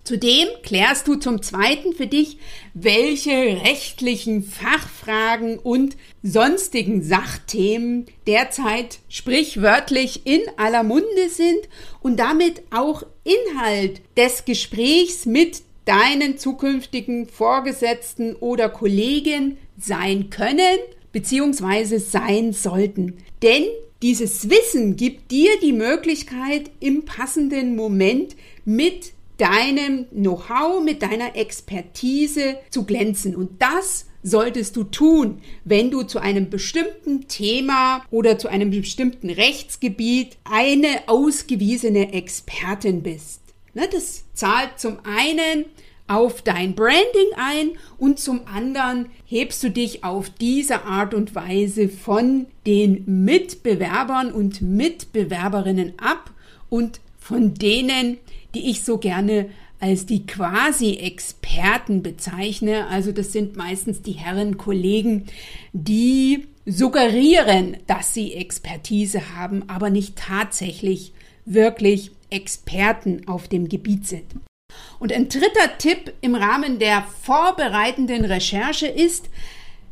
Zudem 0.04 0.48
klärst 0.62 1.08
du 1.08 1.16
zum 1.16 1.42
Zweiten 1.42 1.94
für 1.94 2.06
dich, 2.06 2.38
welche 2.76 3.32
rechtlichen 3.32 4.44
Fachfragen 4.44 5.58
und 5.58 5.98
sonstigen 6.22 7.02
Sachthemen 7.02 8.06
derzeit 8.28 9.00
sprichwörtlich 9.10 10.26
in 10.26 10.42
aller 10.58 10.84
Munde 10.84 11.30
sind 11.30 11.68
und 12.02 12.20
damit 12.20 12.62
auch 12.70 13.04
Inhalt 13.24 14.02
des 14.16 14.46
Gesprächs 14.46 15.26
mit 15.26 15.64
deinen 15.86 16.38
zukünftigen 16.38 17.28
Vorgesetzten 17.28 18.36
oder 18.36 18.70
Kollegen 18.70 19.58
sein 19.78 20.30
können 20.30 20.78
bzw. 21.12 21.98
sein 21.98 22.54
sollten. 22.54 23.18
Denn 23.42 23.64
dieses 24.02 24.50
Wissen 24.50 24.96
gibt 24.96 25.32
dir 25.32 25.52
die 25.62 25.74
Möglichkeit, 25.74 26.72
im 26.80 27.06
passenden 27.06 27.76
Moment 27.76 28.36
mit 28.66 29.14
deinem 29.38 30.06
Know-how, 30.10 30.84
mit 30.84 31.02
deiner 31.02 31.36
Expertise 31.36 32.58
zu 32.70 32.84
glänzen. 32.86 33.36
Und 33.36 33.62
das 33.62 34.06
solltest 34.24 34.76
du 34.76 34.84
tun, 34.84 35.42
wenn 35.64 35.92
du 35.92 36.04
zu 36.04 36.20
einem 36.20 36.50
bestimmten 36.50 37.28
Thema 37.28 38.04
oder 38.12 38.38
zu 38.38 38.48
einem 38.50 38.70
bestimmten 38.72 39.30
Rechtsgebiet 39.30 40.38
eine 40.44 41.08
ausgewiesene 41.08 42.14
Expertin 42.14 43.02
bist. 43.02 43.42
Ne, 43.74 43.88
das 43.92 44.26
zahlt 44.34 44.80
zum 44.80 44.98
einen 45.04 45.66
auf 46.10 46.42
dein 46.42 46.74
Branding 46.76 47.30
ein 47.38 47.72
und 47.98 48.20
zum 48.20 48.42
anderen 48.48 49.06
hebst 49.26 49.64
du 49.64 49.70
dich 49.70 50.04
auf 50.04 50.30
diese 50.30 50.84
Art 50.84 51.14
und 51.14 51.36
Weise 51.36 51.88
von 51.88 52.48
den 52.66 53.04
Mitbewerbern 53.06 54.32
und 54.32 54.62
Mitbewerberinnen 54.62 55.94
ab 56.00 56.32
und 56.70 57.00
von 57.20 57.54
denen, 57.54 58.18
die 58.56 58.72
ich 58.72 58.84
so 58.84 58.98
gerne 58.98 59.50
als 59.80 60.08
die 60.08 60.26
Quasi-Experten 60.26 62.02
bezeichne. 62.02 62.88
Also 62.88 63.12
das 63.12 63.32
sind 63.32 63.56
meistens 63.56 64.02
die 64.02 64.14
Herren 64.14 64.58
Kollegen, 64.58 65.28
die 65.74 66.48
suggerieren, 66.66 67.78
dass 67.86 68.16
sie 68.16 68.34
Expertise 68.34 69.36
haben, 69.38 69.70
aber 69.70 69.92
nicht 69.92 70.16
tatsächlich 70.16 71.14
wirklich 71.46 72.12
Experten 72.32 73.28
auf 73.28 73.48
dem 73.48 73.70
Gebiet 73.70 74.08
sind. 74.08 74.26
Und 75.00 75.14
ein 75.14 75.30
dritter 75.30 75.78
Tipp 75.78 76.14
im 76.22 76.36
Rahmen 76.36 76.80
der 76.80 77.06
vorbereitenden 77.22 78.26
Recherche 78.26 78.88
ist, 78.88 79.30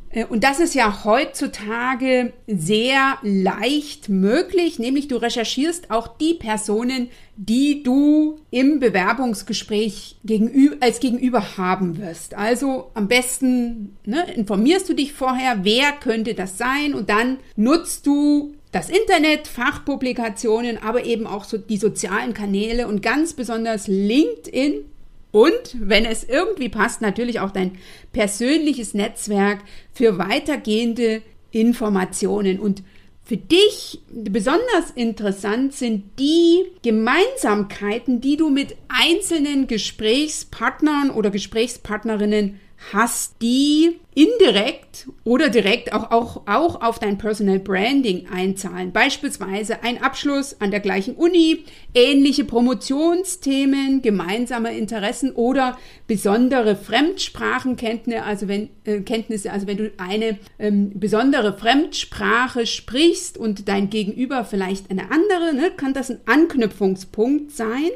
äh, 0.10 0.26
und 0.26 0.44
das 0.44 0.60
ist 0.60 0.76
ja 0.76 1.04
heutzutage 1.04 2.34
sehr 2.48 3.18
leicht 3.22 4.10
möglich, 4.10 4.80
nämlich 4.80 5.08
du 5.08 5.18
recherchierst 5.18 5.92
auch 5.92 6.18
die 6.18 6.34
Personen, 6.34 7.10
die 7.36 7.84
du 7.84 8.40
im 8.50 8.80
Bewerbungsgespräch 8.80 10.18
gegenüber, 10.24 10.78
als 10.80 11.00
Gegenüber 11.00 11.58
haben 11.58 12.00
wirst. 12.00 12.34
Also 12.34 12.90
am 12.94 13.08
besten 13.08 13.98
ne, 14.06 14.26
informierst 14.34 14.90
du 14.90 14.94
dich 14.94 15.14
vorher, 15.14 15.60
wer 15.64 15.92
könnte 15.94 16.34
das 16.34 16.58
sein 16.58 16.94
und 16.94 17.10
dann 17.10 17.38
nutzt 17.56 18.08
du 18.08 18.56
das 18.78 18.90
Internet, 18.90 19.48
Fachpublikationen, 19.48 20.78
aber 20.78 21.04
eben 21.06 21.26
auch 21.26 21.46
so 21.46 21.58
die 21.58 21.78
sozialen 21.78 22.34
Kanäle 22.34 22.88
und 22.88 23.02
ganz 23.02 23.34
besonders 23.34 23.88
LinkedIn 23.88 24.86
und, 25.32 25.76
wenn 25.80 26.06
es 26.06 26.24
irgendwie 26.24 26.70
passt, 26.70 27.02
natürlich 27.02 27.40
auch 27.40 27.52
dein 27.52 27.78
persönliches 28.14 28.94
Netzwerk 28.94 29.60
für 29.92 30.18
weitergehende 30.18 31.22
Informationen. 31.52 32.60
Und 32.60 32.84
für 33.24 33.38
dich 33.38 34.00
besonders 34.12 34.92
interessant 34.96 35.74
sind 35.74 36.04
die 36.20 36.64
Gemeinsamkeiten, 36.82 38.22
die 38.22 38.38
du 38.38 38.50
mit 38.50 38.78
einzelnen 38.88 39.68
Gesprächspartnern 39.68 41.10
oder 41.10 41.30
Gesprächspartnerinnen 41.30 42.60
hast, 42.94 43.42
die 43.42 44.00
indirekt 44.14 45.08
oder 45.24 45.50
direkt 45.50 45.94
auch, 45.94 46.10
auch, 46.10 46.42
auch 46.48 46.82
auf 46.82 46.98
dein 46.98 47.20
Personal 47.20 47.60
Branding 47.60 48.28
einzahlen. 48.34 48.92
Beispielsweise 48.92 49.84
ein 49.84 50.02
Abschluss 50.02 50.60
an 50.60 50.72
der 50.72 50.80
gleichen 50.80 51.16
Uni, 51.16 51.66
ähnliche 51.94 52.44
Promotionsthemen, 52.44 54.02
gemeinsame 54.02 54.76
Interessen 54.76 55.34
oder 55.34 55.78
besondere 56.08 56.76
Fremdsprachenkenntnisse, 56.76 58.24
also 58.24 58.48
wenn, 58.48 58.70
äh, 58.86 59.02
Kenntnisse, 59.02 59.52
also 59.52 59.68
wenn 59.68 59.78
du 59.78 59.92
eine 59.98 60.40
ähm, 60.58 60.92
besondere 60.96 61.56
Fremdsprache 61.56 62.66
sprichst 62.66 63.38
und 63.38 63.68
dein 63.68 63.92
Gegenüber 63.92 64.46
vielleicht 64.46 64.90
eine 64.90 65.12
andere, 65.12 65.54
ne, 65.54 65.72
kann 65.76 65.94
das 65.94 66.10
ein 66.10 66.22
Anknüpfungspunkt 66.26 67.52
sein. 67.52 67.92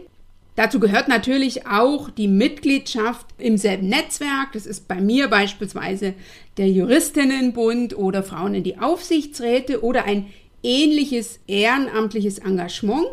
Dazu 0.55 0.79
gehört 0.79 1.07
natürlich 1.07 1.65
auch 1.65 2.09
die 2.09 2.27
Mitgliedschaft 2.27 3.25
im 3.37 3.57
selben 3.57 3.87
Netzwerk. 3.87 4.51
Das 4.53 4.65
ist 4.65 4.87
bei 4.87 4.99
mir 4.99 5.29
beispielsweise 5.29 6.13
der 6.57 6.69
Juristinnenbund 6.69 7.97
oder 7.97 8.21
Frauen 8.21 8.55
in 8.55 8.63
die 8.63 8.77
Aufsichtsräte 8.77 9.81
oder 9.81 10.03
ein 10.03 10.27
ähnliches 10.63 11.39
ehrenamtliches 11.47 12.39
Engagement, 12.39 13.07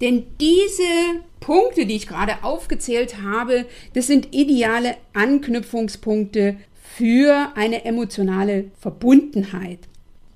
denn 0.00 0.24
diese 0.40 0.82
Punkte, 1.40 1.84
die 1.86 1.96
ich 1.96 2.06
gerade 2.06 2.42
aufgezählt 2.42 3.20
habe, 3.22 3.66
das 3.92 4.06
sind 4.06 4.34
ideale 4.34 4.96
Anknüpfungspunkte 5.12 6.56
für 6.96 7.52
eine 7.56 7.84
emotionale 7.84 8.70
Verbundenheit, 8.78 9.80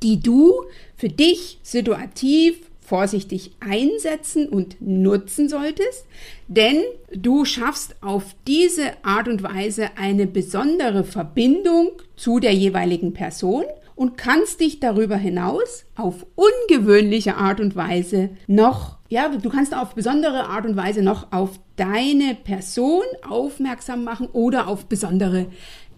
die 0.03 0.21
du 0.21 0.65
für 0.97 1.09
dich 1.09 1.59
situativ 1.63 2.57
vorsichtig 2.89 3.53
einsetzen 3.61 4.49
und 4.49 4.81
nutzen 4.81 5.49
solltest, 5.49 6.07
denn 6.47 6.83
du 7.15 7.45
schaffst 7.45 7.97
auf 8.03 8.35
diese 8.47 8.93
Art 9.03 9.29
und 9.29 9.43
Weise 9.43 9.91
eine 9.97 10.27
besondere 10.27 11.05
Verbindung 11.05 11.91
zu 12.17 12.41
der 12.41 12.55
jeweiligen 12.55 13.13
Person 13.13 13.65
und 13.95 14.17
kannst 14.17 14.61
dich 14.61 14.81
darüber 14.81 15.17
hinaus 15.17 15.85
auf 15.97 16.25
ungewöhnliche 16.35 17.37
Art 17.37 17.61
und 17.61 17.77
Weise 17.77 18.31
noch, 18.47 18.97
ja, 19.11 19.29
du 19.29 19.51
kannst 19.51 19.77
auf 19.77 19.95
besondere 19.95 20.47
Art 20.47 20.65
und 20.65 20.77
Weise 20.77 21.03
noch 21.03 21.31
auf 21.31 21.61
deine 21.77 22.37
Person 22.43 23.05
aufmerksam 23.29 24.05
machen 24.05 24.29
oder 24.33 24.67
auf 24.67 24.87
besondere 24.87 25.47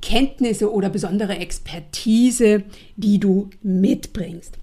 Kenntnisse 0.03 0.73
oder 0.73 0.89
besondere 0.89 1.37
Expertise, 1.39 2.65
die 2.97 3.21
du 3.21 3.51
mitbringst. 3.63 4.60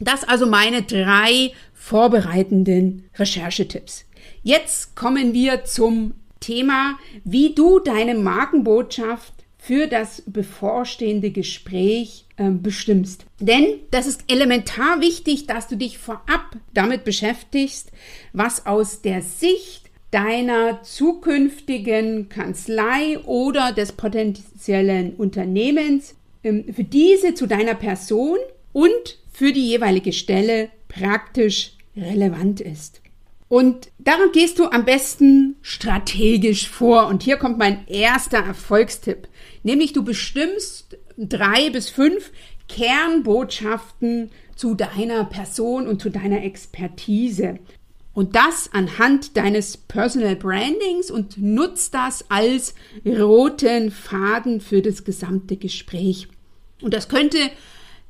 Das 0.00 0.24
also 0.24 0.46
meine 0.46 0.82
drei 0.82 1.52
vorbereitenden 1.74 3.08
Recherchetipps. 3.16 4.06
Jetzt 4.42 4.96
kommen 4.96 5.34
wir 5.34 5.64
zum 5.64 6.14
Thema, 6.40 6.98
wie 7.24 7.54
du 7.54 7.78
deine 7.78 8.14
Markenbotschaft 8.14 9.34
für 9.58 9.86
das 9.86 10.22
bevorstehende 10.26 11.30
Gespräch 11.30 12.24
äh, 12.38 12.48
bestimmst. 12.48 13.26
Denn 13.38 13.80
das 13.90 14.06
ist 14.06 14.24
elementar 14.28 15.02
wichtig, 15.02 15.46
dass 15.46 15.68
du 15.68 15.76
dich 15.76 15.98
vorab 15.98 16.56
damit 16.72 17.04
beschäftigst, 17.04 17.92
was 18.32 18.64
aus 18.64 19.02
der 19.02 19.20
Sicht 19.20 19.90
deiner 20.10 20.82
zukünftigen 20.82 22.30
Kanzlei 22.30 23.18
oder 23.20 23.72
des 23.72 23.92
potenziellen 23.92 25.14
Unternehmens 25.16 26.14
ähm, 26.42 26.64
für 26.74 26.84
diese 26.84 27.34
zu 27.34 27.46
deiner 27.46 27.74
Person 27.74 28.38
und 28.72 29.19
für 29.40 29.54
die 29.54 29.68
jeweilige 29.68 30.12
Stelle 30.12 30.68
praktisch 30.88 31.72
relevant 31.96 32.60
ist. 32.60 33.00
Und 33.48 33.88
daran 33.98 34.32
gehst 34.34 34.58
du 34.58 34.66
am 34.66 34.84
besten 34.84 35.56
strategisch 35.62 36.68
vor. 36.68 37.06
Und 37.06 37.22
hier 37.22 37.38
kommt 37.38 37.56
mein 37.56 37.88
erster 37.88 38.36
Erfolgstipp. 38.36 39.28
Nämlich 39.62 39.94
du 39.94 40.04
bestimmst 40.04 40.98
drei 41.16 41.70
bis 41.70 41.88
fünf 41.88 42.32
Kernbotschaften 42.68 44.30
zu 44.56 44.74
deiner 44.74 45.24
Person 45.24 45.88
und 45.88 46.02
zu 46.02 46.10
deiner 46.10 46.44
Expertise. 46.44 47.60
Und 48.12 48.36
das 48.36 48.68
anhand 48.74 49.38
deines 49.38 49.78
Personal 49.78 50.36
Brandings 50.36 51.10
und 51.10 51.38
nutzt 51.38 51.94
das 51.94 52.30
als 52.30 52.74
roten 53.06 53.90
Faden 53.90 54.60
für 54.60 54.82
das 54.82 55.04
gesamte 55.04 55.56
Gespräch. 55.56 56.28
Und 56.82 56.92
das 56.92 57.08
könnte 57.08 57.38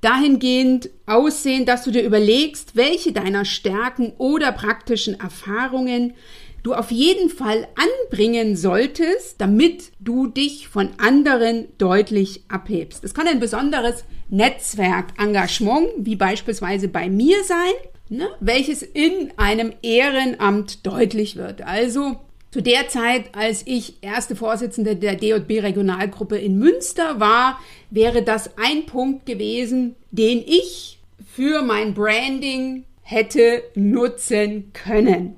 dahingehend 0.00 0.90
aussehen, 1.06 1.66
dass 1.66 1.84
du 1.84 1.90
dir 1.90 2.02
überlegst, 2.02 2.76
welche 2.76 3.12
deiner 3.12 3.44
Stärken 3.44 4.12
oder 4.18 4.52
praktischen 4.52 5.20
Erfahrungen 5.20 6.14
du 6.62 6.74
auf 6.74 6.90
jeden 6.90 7.30
Fall 7.30 7.68
anbringen 7.74 8.56
solltest, 8.56 9.40
damit 9.40 9.92
du 9.98 10.26
dich 10.26 10.68
von 10.68 10.90
anderen 10.98 11.68
deutlich 11.78 12.44
abhebst. 12.48 13.02
Es 13.04 13.14
kann 13.14 13.26
ein 13.26 13.40
besonderes 13.40 14.04
Netzwerkengagement, 14.28 15.88
wie 15.98 16.16
beispielsweise 16.16 16.88
bei 16.88 17.08
mir 17.08 17.42
sein, 17.44 17.72
ne, 18.08 18.28
welches 18.40 18.82
in 18.82 19.32
einem 19.36 19.72
Ehrenamt 19.82 20.86
deutlich 20.86 21.36
wird. 21.36 21.62
Also 21.62 22.18
zu 22.50 22.62
der 22.62 22.88
Zeit, 22.88 23.34
als 23.34 23.62
ich 23.64 24.02
erste 24.02 24.34
Vorsitzende 24.34 24.96
der 24.96 25.14
DJB 25.14 25.62
Regionalgruppe 25.62 26.36
in 26.36 26.58
Münster 26.58 27.20
war, 27.20 27.60
wäre 27.90 28.22
das 28.22 28.58
ein 28.58 28.86
Punkt 28.86 29.24
gewesen, 29.24 29.94
den 30.10 30.38
ich 30.44 30.98
für 31.32 31.62
mein 31.62 31.94
Branding 31.94 32.84
hätte 33.02 33.62
nutzen 33.74 34.72
können. 34.72 35.36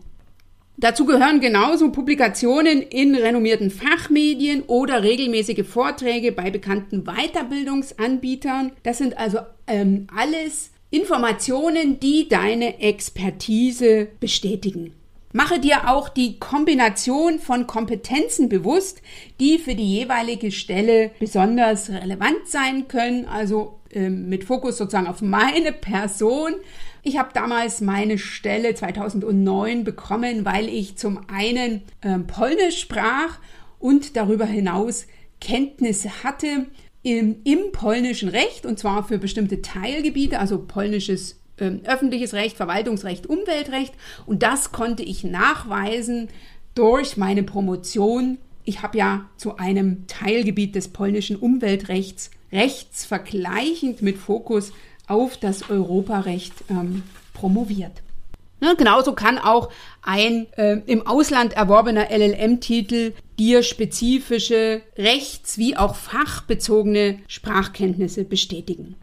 Dazu 0.78 1.04
gehören 1.04 1.40
genauso 1.40 1.92
Publikationen 1.92 2.82
in 2.82 3.14
renommierten 3.14 3.70
Fachmedien 3.70 4.62
oder 4.62 5.02
regelmäßige 5.02 5.66
Vorträge 5.66 6.32
bei 6.32 6.50
bekannten 6.50 7.04
Weiterbildungsanbietern. 7.04 8.72
Das 8.82 8.98
sind 8.98 9.18
also 9.18 9.38
ähm, 9.66 10.06
alles 10.16 10.70
Informationen, 10.90 12.00
die 12.00 12.28
deine 12.28 12.80
Expertise 12.80 14.08
bestätigen. 14.18 14.94
Mache 15.32 15.58
dir 15.58 15.88
auch 15.88 16.10
die 16.10 16.38
Kombination 16.38 17.38
von 17.38 17.66
Kompetenzen 17.66 18.48
bewusst, 18.48 19.00
die 19.40 19.58
für 19.58 19.74
die 19.74 19.98
jeweilige 19.98 20.52
Stelle 20.52 21.10
besonders 21.18 21.88
relevant 21.88 22.46
sein 22.46 22.86
können, 22.86 23.26
also 23.26 23.80
äh, 23.90 24.10
mit 24.10 24.44
Fokus 24.44 24.76
sozusagen 24.76 25.06
auf 25.06 25.22
meine 25.22 25.72
Person. 25.72 26.52
Ich 27.02 27.18
habe 27.18 27.30
damals 27.32 27.80
meine 27.80 28.18
Stelle 28.18 28.74
2009 28.74 29.84
bekommen, 29.84 30.44
weil 30.44 30.68
ich 30.68 30.96
zum 30.98 31.20
einen 31.28 31.82
äh, 32.02 32.18
Polnisch 32.18 32.80
sprach 32.80 33.38
und 33.78 34.16
darüber 34.16 34.44
hinaus 34.44 35.06
Kenntnisse 35.40 36.22
hatte 36.22 36.66
im, 37.02 37.36
im 37.44 37.72
polnischen 37.72 38.28
Recht 38.28 38.64
und 38.64 38.78
zwar 38.78 39.02
für 39.02 39.18
bestimmte 39.18 39.60
Teilgebiete, 39.62 40.38
also 40.38 40.58
polnisches 40.64 41.41
öffentliches 41.56 42.34
Recht, 42.34 42.56
Verwaltungsrecht, 42.56 43.26
Umweltrecht. 43.26 43.94
Und 44.26 44.42
das 44.42 44.72
konnte 44.72 45.02
ich 45.02 45.24
nachweisen 45.24 46.28
durch 46.74 47.16
meine 47.16 47.42
Promotion. 47.42 48.38
Ich 48.64 48.82
habe 48.82 48.98
ja 48.98 49.26
zu 49.36 49.56
einem 49.56 50.06
Teilgebiet 50.06 50.74
des 50.74 50.88
polnischen 50.88 51.36
Umweltrechts 51.36 52.30
rechtsvergleichend 52.52 54.02
mit 54.02 54.18
Fokus 54.18 54.72
auf 55.06 55.36
das 55.36 55.68
Europarecht 55.70 56.52
ähm, 56.70 57.02
promoviert. 57.34 58.02
Ne, 58.60 58.76
genauso 58.76 59.14
kann 59.14 59.38
auch 59.38 59.70
ein 60.02 60.46
äh, 60.52 60.80
im 60.86 61.04
Ausland 61.04 61.54
erworbener 61.54 62.10
LLM-Titel 62.10 63.12
dir 63.36 63.64
spezifische 63.64 64.82
rechts- 64.96 65.58
wie 65.58 65.76
auch 65.76 65.96
fachbezogene 65.96 67.18
Sprachkenntnisse 67.26 68.22
bestätigen. 68.22 68.94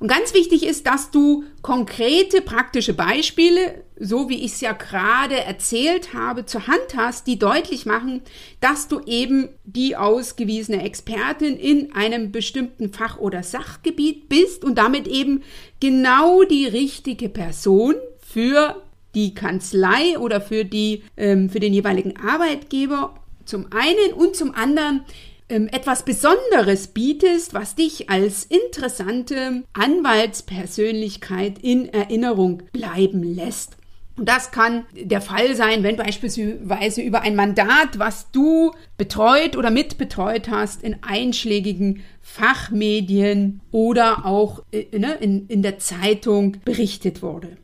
Und 0.00 0.06
ganz 0.06 0.32
wichtig 0.32 0.64
ist, 0.64 0.86
dass 0.86 1.10
du 1.10 1.44
konkrete 1.60 2.40
praktische 2.40 2.94
Beispiele, 2.94 3.82
so 3.98 4.28
wie 4.28 4.44
ich 4.44 4.52
es 4.52 4.60
ja 4.60 4.72
gerade 4.72 5.34
erzählt 5.34 6.14
habe, 6.14 6.46
zur 6.46 6.68
Hand 6.68 6.94
hast, 6.96 7.26
die 7.26 7.36
deutlich 7.36 7.84
machen, 7.84 8.22
dass 8.60 8.86
du 8.86 9.00
eben 9.06 9.48
die 9.64 9.96
ausgewiesene 9.96 10.84
Expertin 10.84 11.56
in 11.56 11.92
einem 11.94 12.30
bestimmten 12.30 12.92
Fach- 12.92 13.18
oder 13.18 13.42
Sachgebiet 13.42 14.28
bist 14.28 14.64
und 14.64 14.78
damit 14.78 15.08
eben 15.08 15.42
genau 15.80 16.44
die 16.44 16.66
richtige 16.66 17.28
Person 17.28 17.96
für 18.18 18.80
die 19.16 19.34
Kanzlei 19.34 20.16
oder 20.18 20.40
für 20.40 20.64
die 20.64 21.02
ähm, 21.16 21.50
für 21.50 21.58
den 21.58 21.74
jeweiligen 21.74 22.16
Arbeitgeber 22.18 23.14
zum 23.46 23.66
einen 23.72 24.12
und 24.14 24.36
zum 24.36 24.54
anderen 24.54 25.04
etwas 25.48 26.04
Besonderes 26.04 26.88
bietest, 26.88 27.54
was 27.54 27.74
dich 27.74 28.10
als 28.10 28.44
interessante 28.44 29.64
Anwaltspersönlichkeit 29.72 31.58
in 31.60 31.92
Erinnerung 31.92 32.62
bleiben 32.72 33.22
lässt. 33.22 33.76
Und 34.18 34.28
das 34.28 34.50
kann 34.50 34.84
der 34.92 35.20
Fall 35.20 35.54
sein, 35.54 35.84
wenn 35.84 35.96
beispielsweise 35.96 37.02
über 37.02 37.20
ein 37.22 37.36
Mandat, 37.36 37.98
was 37.98 38.32
du 38.32 38.72
betreut 38.96 39.56
oder 39.56 39.70
mitbetreut 39.70 40.48
hast, 40.48 40.82
in 40.82 40.96
einschlägigen 41.02 42.02
Fachmedien 42.20 43.60
oder 43.70 44.26
auch 44.26 44.64
äh, 44.72 44.98
ne, 44.98 45.14
in, 45.20 45.46
in 45.46 45.62
der 45.62 45.78
Zeitung 45.78 46.56
berichtet 46.64 47.22
wurde. 47.22 47.56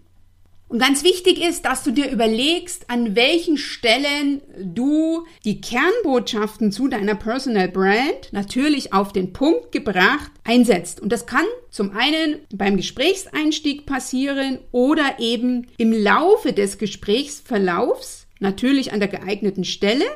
Und 0.75 0.81
ganz 0.81 1.05
wichtig 1.05 1.41
ist, 1.41 1.67
dass 1.67 1.85
du 1.85 1.93
dir 1.93 2.11
überlegst, 2.11 2.91
an 2.91 3.15
welchen 3.15 3.59
Stellen 3.59 4.43
du 4.59 5.25
die 5.45 5.61
Kernbotschaften 5.61 6.73
zu 6.73 6.89
deiner 6.89 7.15
Personal 7.15 7.69
Brand 7.69 8.33
natürlich 8.33 8.93
auf 8.93 9.13
den 9.13 9.33
Punkt 9.33 9.71
gebracht 9.71 10.33
einsetzt. 10.43 11.01
Und 11.01 11.13
das 11.13 11.27
kann 11.27 11.45
zum 11.71 11.97
einen 11.97 12.41
beim 12.53 12.77
Gesprächseinstieg 12.77 13.87
passieren 13.87 14.59
oder 14.73 15.21
eben 15.21 15.69
im 15.77 15.93
Laufe 15.93 16.53
des 16.53 16.77
Gesprächsverlaufs, 16.79 18.27
natürlich 18.41 18.93
an 18.93 18.99
der 18.99 19.09
geeigneten 19.09 19.63
Stelle 19.63 20.07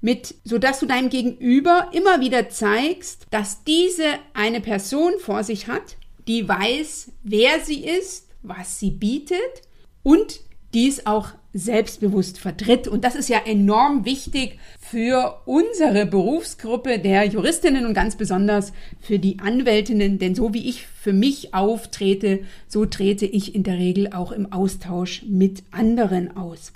mit, 0.00 0.34
so 0.44 0.56
dass 0.56 0.80
du 0.80 0.86
deinem 0.86 1.10
Gegenüber 1.10 1.90
immer 1.92 2.22
wieder 2.22 2.48
zeigst, 2.48 3.26
dass 3.30 3.64
diese 3.64 4.06
eine 4.32 4.62
Person 4.62 5.12
vor 5.18 5.44
sich 5.44 5.68
hat, 5.68 5.98
die 6.26 6.48
weiß, 6.48 7.12
wer 7.22 7.60
sie 7.60 7.84
ist, 7.84 8.28
was 8.42 8.80
sie 8.80 8.92
bietet 8.92 9.65
und 10.06 10.38
dies 10.72 11.04
auch 11.04 11.30
selbstbewusst 11.52 12.38
vertritt. 12.38 12.86
Und 12.86 13.02
das 13.02 13.16
ist 13.16 13.28
ja 13.28 13.40
enorm 13.44 14.04
wichtig 14.04 14.60
für 14.78 15.40
unsere 15.46 16.06
Berufsgruppe 16.06 17.00
der 17.00 17.24
Juristinnen 17.24 17.86
und 17.86 17.94
ganz 17.94 18.14
besonders 18.14 18.72
für 19.00 19.18
die 19.18 19.40
Anwältinnen. 19.40 20.20
Denn 20.20 20.36
so 20.36 20.54
wie 20.54 20.68
ich 20.68 20.86
für 20.86 21.12
mich 21.12 21.54
auftrete, 21.54 22.44
so 22.68 22.86
trete 22.86 23.26
ich 23.26 23.56
in 23.56 23.64
der 23.64 23.78
Regel 23.78 24.12
auch 24.12 24.30
im 24.30 24.52
Austausch 24.52 25.24
mit 25.26 25.64
anderen 25.72 26.36
aus, 26.36 26.72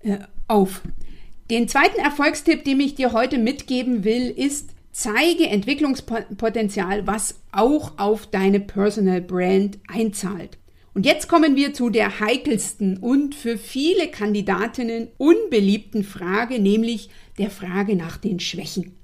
äh, 0.00 0.16
auf. 0.48 0.80
Den 1.50 1.68
zweiten 1.68 2.00
Erfolgstipp, 2.00 2.64
den 2.64 2.80
ich 2.80 2.94
dir 2.94 3.12
heute 3.12 3.36
mitgeben 3.36 4.02
will, 4.02 4.30
ist, 4.30 4.70
zeige 4.92 5.46
Entwicklungspotenzial, 5.46 7.06
was 7.06 7.34
auch 7.52 7.98
auf 7.98 8.28
deine 8.28 8.60
Personal 8.60 9.20
Brand 9.20 9.78
einzahlt. 9.88 10.56
Und 10.94 11.06
jetzt 11.06 11.28
kommen 11.28 11.56
wir 11.56 11.72
zu 11.72 11.88
der 11.88 12.20
heikelsten 12.20 12.98
und 12.98 13.34
für 13.34 13.56
viele 13.56 14.08
Kandidatinnen 14.08 15.08
unbeliebten 15.16 16.04
Frage, 16.04 16.58
nämlich 16.58 17.08
der 17.38 17.50
Frage 17.50 17.96
nach 17.96 18.18
den 18.18 18.40
Schwächen. 18.40 18.94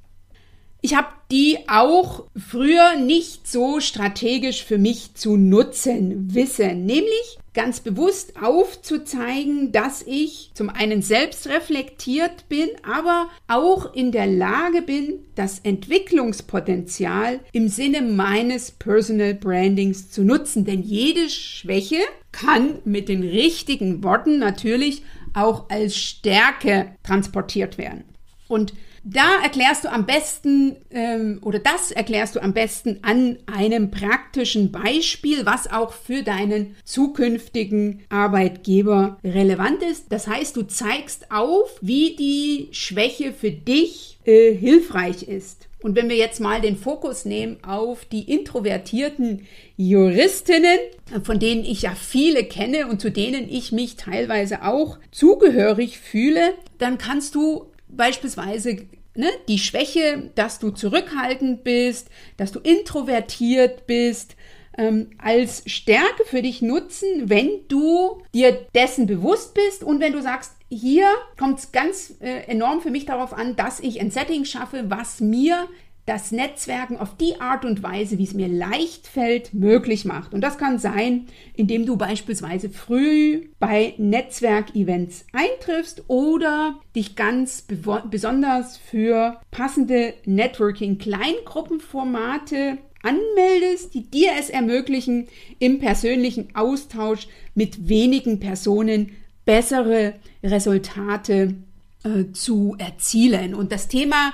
Ich 0.81 0.95
habe 0.95 1.09
die 1.33 1.59
auch 1.67 2.25
früher 2.37 2.97
nicht 2.97 3.49
so 3.49 3.81
strategisch 3.81 4.65
für 4.65 4.79
mich 4.79 5.15
zu 5.15 5.37
nutzen 5.37 6.35
wissen, 6.35 6.85
nämlich 6.85 7.39
ganz 7.59 7.81
bewusst 7.81 8.41
aufzuzeigen, 8.41 9.73
dass 9.73 10.03
ich 10.03 10.53
zum 10.55 10.71
einen 10.71 11.03
selbst 11.03 11.49
reflektiert 11.49 12.49
bin, 12.49 12.69
aber 12.89 13.29
auch 13.49 13.93
in 13.95 14.13
der 14.13 14.29
Lage 14.29 14.81
bin, 14.81 15.25
das 15.35 15.59
Entwicklungspotenzial 15.59 17.41
im 17.51 17.67
Sinne 17.67 18.03
meines 18.03 18.71
Personal 18.71 19.35
Brandings 19.35 20.09
zu 20.09 20.23
nutzen. 20.23 20.67
Denn 20.67 20.83
jede 20.85 21.29
Schwäche 21.29 21.99
kann 22.31 22.79
mit 22.85 23.09
den 23.09 23.25
richtigen 23.25 24.05
Worten 24.05 24.39
natürlich 24.39 25.03
auch 25.35 25.69
als 25.69 25.97
Stärke 25.97 26.95
transportiert 27.03 27.77
werden. 27.77 28.05
Und 28.47 28.73
da 29.11 29.43
erklärst 29.43 29.85
du 29.85 29.93
am 29.93 30.05
besten 30.05 30.77
ähm, 30.91 31.41
oder 31.43 31.59
das 31.59 31.91
erklärst 31.91 32.37
du 32.37 32.43
am 32.43 32.53
besten 32.53 32.99
an 33.03 33.39
einem 33.47 33.91
praktischen 33.91 34.71
Beispiel, 34.71 35.47
was 35.47 35.71
auch 35.71 35.95
für 35.95 36.23
deinen 36.23 36.77
zukünftigen 36.85 38.03
Arbeitgeber 38.11 39.19
relevant 39.25 39.83
ist. 39.83 40.13
Das 40.13 40.27
heißt, 40.27 40.57
du 40.57 40.63
zeigst 40.63 41.31
auf, 41.31 41.79
wie 41.81 42.17
die 42.17 42.69
Schwäche 42.73 43.33
für 43.33 43.51
dich 43.51 44.19
äh, 44.27 44.53
hilfreich 44.53 45.23
ist. 45.23 45.69
Und 45.81 45.97
wenn 45.97 46.11
wir 46.11 46.17
jetzt 46.17 46.41
mal 46.41 46.61
den 46.61 46.77
Fokus 46.77 47.25
nehmen 47.25 47.63
auf 47.65 48.05
die 48.05 48.31
introvertierten 48.31 49.47
Juristinnen, 49.77 50.79
von 51.23 51.39
denen 51.39 51.65
ich 51.65 51.83
ja 51.83 51.95
viele 51.95 52.45
kenne 52.45 52.89
und 52.89 53.01
zu 53.01 53.11
denen 53.11 53.49
ich 53.49 53.73
mich 53.73 53.97
teilweise 53.97 54.65
auch 54.65 54.99
zugehörig 55.13 55.99
fühle, 55.99 56.55
dann 56.79 56.99
kannst 56.99 57.37
du 57.37 57.69
beispielsweise 57.89 58.87
ne, 59.19 59.29
die 59.49 59.59
Schwäche, 59.59 60.31
dass 60.37 60.59
du 60.59 60.71
zurückhaltend 60.71 61.65
bist, 61.65 62.09
dass 62.37 62.53
du 62.53 62.61
introvertiert 62.61 63.87
bist, 63.87 64.37
ähm, 64.79 65.11
als 65.19 65.65
Stärke 65.67 66.25
für 66.25 66.41
dich 66.41 66.63
nutzen, 66.63 67.29
wenn 67.29 67.67
du 67.69 68.23
dir 68.33 68.67
dessen 68.75 69.07
bewusst 69.07 69.55
bist 69.55 69.83
und 69.83 70.01
wenn 70.01 70.13
du 70.13 70.23
sagst, 70.23 70.53
hier 70.71 71.09
kommt 71.37 71.59
es 71.59 71.73
ganz 71.73 72.15
äh, 72.21 72.45
enorm 72.47 72.81
für 72.81 72.91
mich 72.91 73.07
darauf 73.07 73.33
an, 73.33 73.57
dass 73.57 73.81
ich 73.81 74.01
ein 74.01 74.11
Setting 74.11 74.45
schaffe, 74.45 74.85
was 74.89 75.21
mir 75.21 75.67
das 76.09 76.33
Netzwerken 76.33 76.97
auf 76.97 77.17
die 77.17 77.41
Art 77.41 77.65
und 77.67 77.83
Weise, 77.83 78.17
wie 78.17 78.25
es 78.25 78.33
mir 78.33 78.49
leicht 78.49 79.07
fällt, 79.07 79.53
möglich 79.53 80.07
macht. 80.07 80.33
Und 80.33 80.41
das 80.41 80.57
kann 80.57 80.79
sein, 80.79 81.27
indem 81.55 81.85
du 81.85 81.99
beispielsweise 81.99 82.71
früh 82.71 83.49
bei 83.59 83.93
Netzwerkevents 83.99 85.27
eintriffst 85.33 86.05
oder 86.09 86.81
dich 86.97 87.15
ganz 87.15 87.67
besonders 88.11 88.79
für 88.79 89.39
passende 89.51 90.15
Networking-Kleingruppenformate 90.25 92.79
anmeldest, 93.03 93.93
die 93.93 94.11
dir 94.11 94.31
es 94.39 94.49
ermöglichen, 94.49 95.29
im 95.59 95.79
persönlichen 95.79 96.57
Austausch 96.57 97.29
mit 97.55 97.87
wenigen 97.89 98.41
Personen 98.41 99.13
bessere 99.45 100.15
Resultate 100.43 101.57
äh, 102.05 102.33
zu 102.33 102.77
erzielen. 102.79 103.55
Und 103.55 103.73
das 103.73 103.89
Thema 103.89 104.33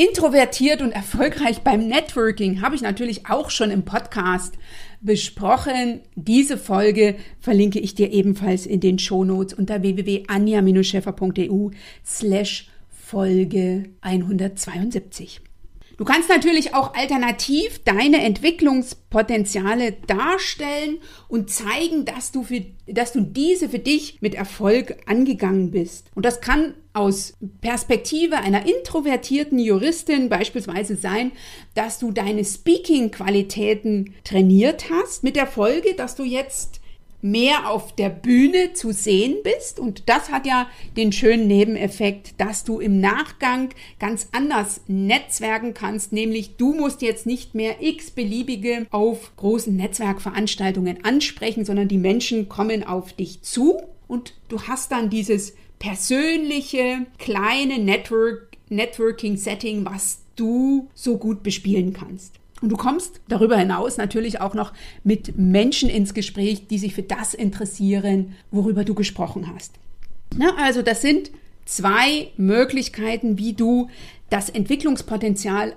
Introvertiert 0.00 0.80
und 0.80 0.92
erfolgreich 0.92 1.60
beim 1.60 1.86
Networking 1.86 2.62
habe 2.62 2.74
ich 2.74 2.80
natürlich 2.80 3.28
auch 3.28 3.50
schon 3.50 3.70
im 3.70 3.84
Podcast 3.84 4.54
besprochen. 5.02 6.00
Diese 6.14 6.56
Folge 6.56 7.16
verlinke 7.38 7.80
ich 7.80 7.96
dir 7.96 8.10
ebenfalls 8.10 8.64
in 8.64 8.80
den 8.80 8.98
Shownotes 8.98 9.52
unter 9.52 9.82
www.anja-scheffer.eu 9.82 11.68
slash 12.02 12.70
Folge 12.88 13.90
172. 14.00 15.42
Du 16.00 16.06
kannst 16.06 16.30
natürlich 16.30 16.72
auch 16.72 16.94
alternativ 16.94 17.84
deine 17.84 18.24
Entwicklungspotenziale 18.24 19.92
darstellen 20.06 20.96
und 21.28 21.50
zeigen, 21.50 22.06
dass 22.06 22.32
du, 22.32 22.42
für, 22.42 22.64
dass 22.86 23.12
du 23.12 23.20
diese 23.20 23.68
für 23.68 23.80
dich 23.80 24.16
mit 24.22 24.34
Erfolg 24.34 24.96
angegangen 25.04 25.72
bist. 25.72 26.10
Und 26.14 26.24
das 26.24 26.40
kann 26.40 26.72
aus 26.94 27.34
Perspektive 27.60 28.38
einer 28.38 28.64
introvertierten 28.64 29.58
Juristin 29.58 30.30
beispielsweise 30.30 30.96
sein, 30.96 31.32
dass 31.74 31.98
du 31.98 32.12
deine 32.12 32.46
Speaking-Qualitäten 32.46 34.14
trainiert 34.24 34.86
hast, 34.90 35.22
mit 35.22 35.36
der 35.36 35.46
Folge, 35.46 35.92
dass 35.96 36.16
du 36.16 36.24
jetzt 36.24 36.79
mehr 37.22 37.70
auf 37.70 37.94
der 37.94 38.08
Bühne 38.08 38.72
zu 38.72 38.92
sehen 38.92 39.36
bist. 39.42 39.78
Und 39.78 40.08
das 40.08 40.30
hat 40.30 40.46
ja 40.46 40.68
den 40.96 41.12
schönen 41.12 41.46
Nebeneffekt, 41.46 42.40
dass 42.40 42.64
du 42.64 42.80
im 42.80 43.00
Nachgang 43.00 43.70
ganz 43.98 44.28
anders 44.32 44.80
netzwerken 44.88 45.74
kannst. 45.74 46.12
Nämlich 46.12 46.56
du 46.56 46.72
musst 46.72 47.02
jetzt 47.02 47.26
nicht 47.26 47.54
mehr 47.54 47.82
x 47.82 48.10
beliebige 48.10 48.86
auf 48.90 49.36
großen 49.36 49.76
Netzwerkveranstaltungen 49.76 51.04
ansprechen, 51.04 51.64
sondern 51.64 51.88
die 51.88 51.98
Menschen 51.98 52.48
kommen 52.48 52.84
auf 52.84 53.12
dich 53.12 53.42
zu 53.42 53.80
und 54.08 54.34
du 54.48 54.62
hast 54.62 54.90
dann 54.90 55.08
dieses 55.08 55.54
persönliche 55.78 57.06
kleine 57.18 57.78
Network, 57.78 58.56
Networking-Setting, 58.68 59.84
was 59.84 60.22
du 60.34 60.88
so 60.94 61.16
gut 61.16 61.42
bespielen 61.42 61.92
kannst. 61.92 62.39
Und 62.60 62.70
du 62.70 62.76
kommst 62.76 63.20
darüber 63.28 63.56
hinaus 63.56 63.96
natürlich 63.96 64.40
auch 64.40 64.54
noch 64.54 64.72
mit 65.02 65.38
Menschen 65.38 65.88
ins 65.88 66.14
Gespräch, 66.14 66.66
die 66.66 66.78
sich 66.78 66.94
für 66.94 67.02
das 67.02 67.34
interessieren, 67.34 68.34
worüber 68.50 68.84
du 68.84 68.94
gesprochen 68.94 69.50
hast. 69.54 69.74
Na, 70.36 70.54
also 70.58 70.82
das 70.82 71.00
sind 71.00 71.30
zwei 71.64 72.28
Möglichkeiten, 72.36 73.38
wie 73.38 73.54
du 73.54 73.88
das 74.28 74.48
Entwicklungspotenzial 74.48 75.74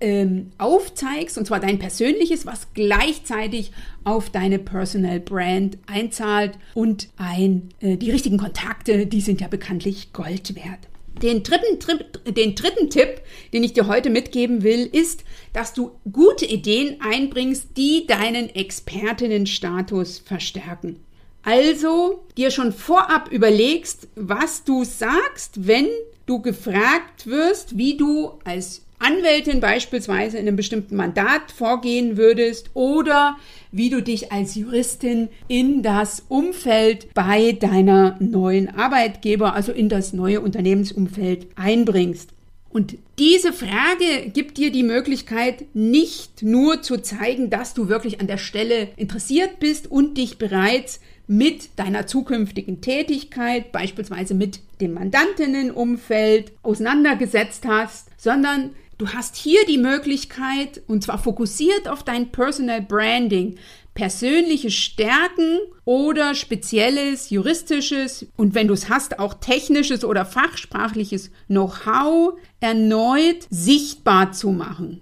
ähm, 0.00 0.52
aufzeigst, 0.56 1.36
und 1.36 1.46
zwar 1.46 1.58
dein 1.58 1.80
persönliches, 1.80 2.46
was 2.46 2.68
gleichzeitig 2.72 3.72
auf 4.04 4.30
deine 4.30 4.60
Personal 4.60 5.18
Brand 5.18 5.78
einzahlt 5.86 6.56
und 6.74 7.08
ein, 7.16 7.70
äh, 7.80 7.96
die 7.96 8.12
richtigen 8.12 8.38
Kontakte, 8.38 9.06
die 9.06 9.20
sind 9.20 9.40
ja 9.40 9.48
bekanntlich 9.48 10.12
Gold 10.12 10.54
wert. 10.54 10.87
Den 11.22 11.42
dritten, 11.42 11.78
den 12.26 12.54
dritten 12.54 12.90
Tipp, 12.90 13.20
den 13.52 13.64
ich 13.64 13.72
dir 13.72 13.86
heute 13.86 14.10
mitgeben 14.10 14.62
will, 14.62 14.86
ist, 14.86 15.24
dass 15.52 15.74
du 15.74 15.92
gute 16.10 16.46
Ideen 16.46 17.00
einbringst, 17.00 17.76
die 17.76 18.06
deinen 18.06 18.48
Expertinnenstatus 18.54 20.18
verstärken. 20.18 21.00
Also 21.42 22.24
dir 22.36 22.50
schon 22.50 22.72
vorab 22.72 23.32
überlegst, 23.32 24.08
was 24.14 24.64
du 24.64 24.84
sagst, 24.84 25.66
wenn 25.66 25.88
du 26.26 26.42
gefragt 26.42 27.26
wirst, 27.26 27.78
wie 27.78 27.96
du 27.96 28.32
als 28.44 28.84
Anwältin 28.98 29.60
beispielsweise 29.60 30.38
in 30.38 30.46
einem 30.46 30.56
bestimmten 30.56 30.96
Mandat 30.96 31.52
vorgehen 31.54 32.16
würdest 32.16 32.70
oder 32.74 33.36
wie 33.70 33.90
du 33.90 34.02
dich 34.02 34.32
als 34.32 34.54
Juristin 34.54 35.28
in 35.46 35.82
das 35.82 36.24
Umfeld 36.28 37.12
bei 37.14 37.52
deiner 37.52 38.16
neuen 38.20 38.74
Arbeitgeber, 38.74 39.54
also 39.54 39.72
in 39.72 39.88
das 39.88 40.12
neue 40.12 40.40
Unternehmensumfeld 40.40 41.46
einbringst. 41.54 42.30
Und 42.70 42.98
diese 43.18 43.52
Frage 43.52 44.30
gibt 44.32 44.58
dir 44.58 44.70
die 44.70 44.82
Möglichkeit, 44.82 45.64
nicht 45.74 46.42
nur 46.42 46.82
zu 46.82 46.98
zeigen, 46.98 47.50
dass 47.50 47.74
du 47.74 47.88
wirklich 47.88 48.20
an 48.20 48.26
der 48.26 48.36
Stelle 48.36 48.88
interessiert 48.96 49.58
bist 49.58 49.90
und 49.90 50.18
dich 50.18 50.38
bereits 50.38 51.00
mit 51.26 51.70
deiner 51.76 52.06
zukünftigen 52.06 52.80
Tätigkeit, 52.80 53.72
beispielsweise 53.72 54.34
mit 54.34 54.60
dem 54.80 54.94
Mandantinnenumfeld, 54.94 56.52
auseinandergesetzt 56.62 57.66
hast, 57.66 58.08
sondern 58.16 58.70
Du 58.98 59.06
hast 59.08 59.36
hier 59.36 59.64
die 59.64 59.78
Möglichkeit, 59.78 60.82
und 60.88 61.04
zwar 61.04 61.18
fokussiert 61.18 61.86
auf 61.86 62.02
dein 62.02 62.32
Personal 62.32 62.82
Branding, 62.82 63.56
persönliche 63.94 64.72
Stärken 64.72 65.60
oder 65.84 66.34
spezielles 66.34 67.30
juristisches 67.30 68.26
und 68.36 68.56
wenn 68.56 68.66
du 68.66 68.74
es 68.74 68.88
hast, 68.88 69.20
auch 69.20 69.34
technisches 69.34 70.04
oder 70.04 70.24
fachsprachliches 70.24 71.30
Know-how 71.46 72.38
erneut 72.58 73.46
sichtbar 73.50 74.32
zu 74.32 74.50
machen. 74.50 75.00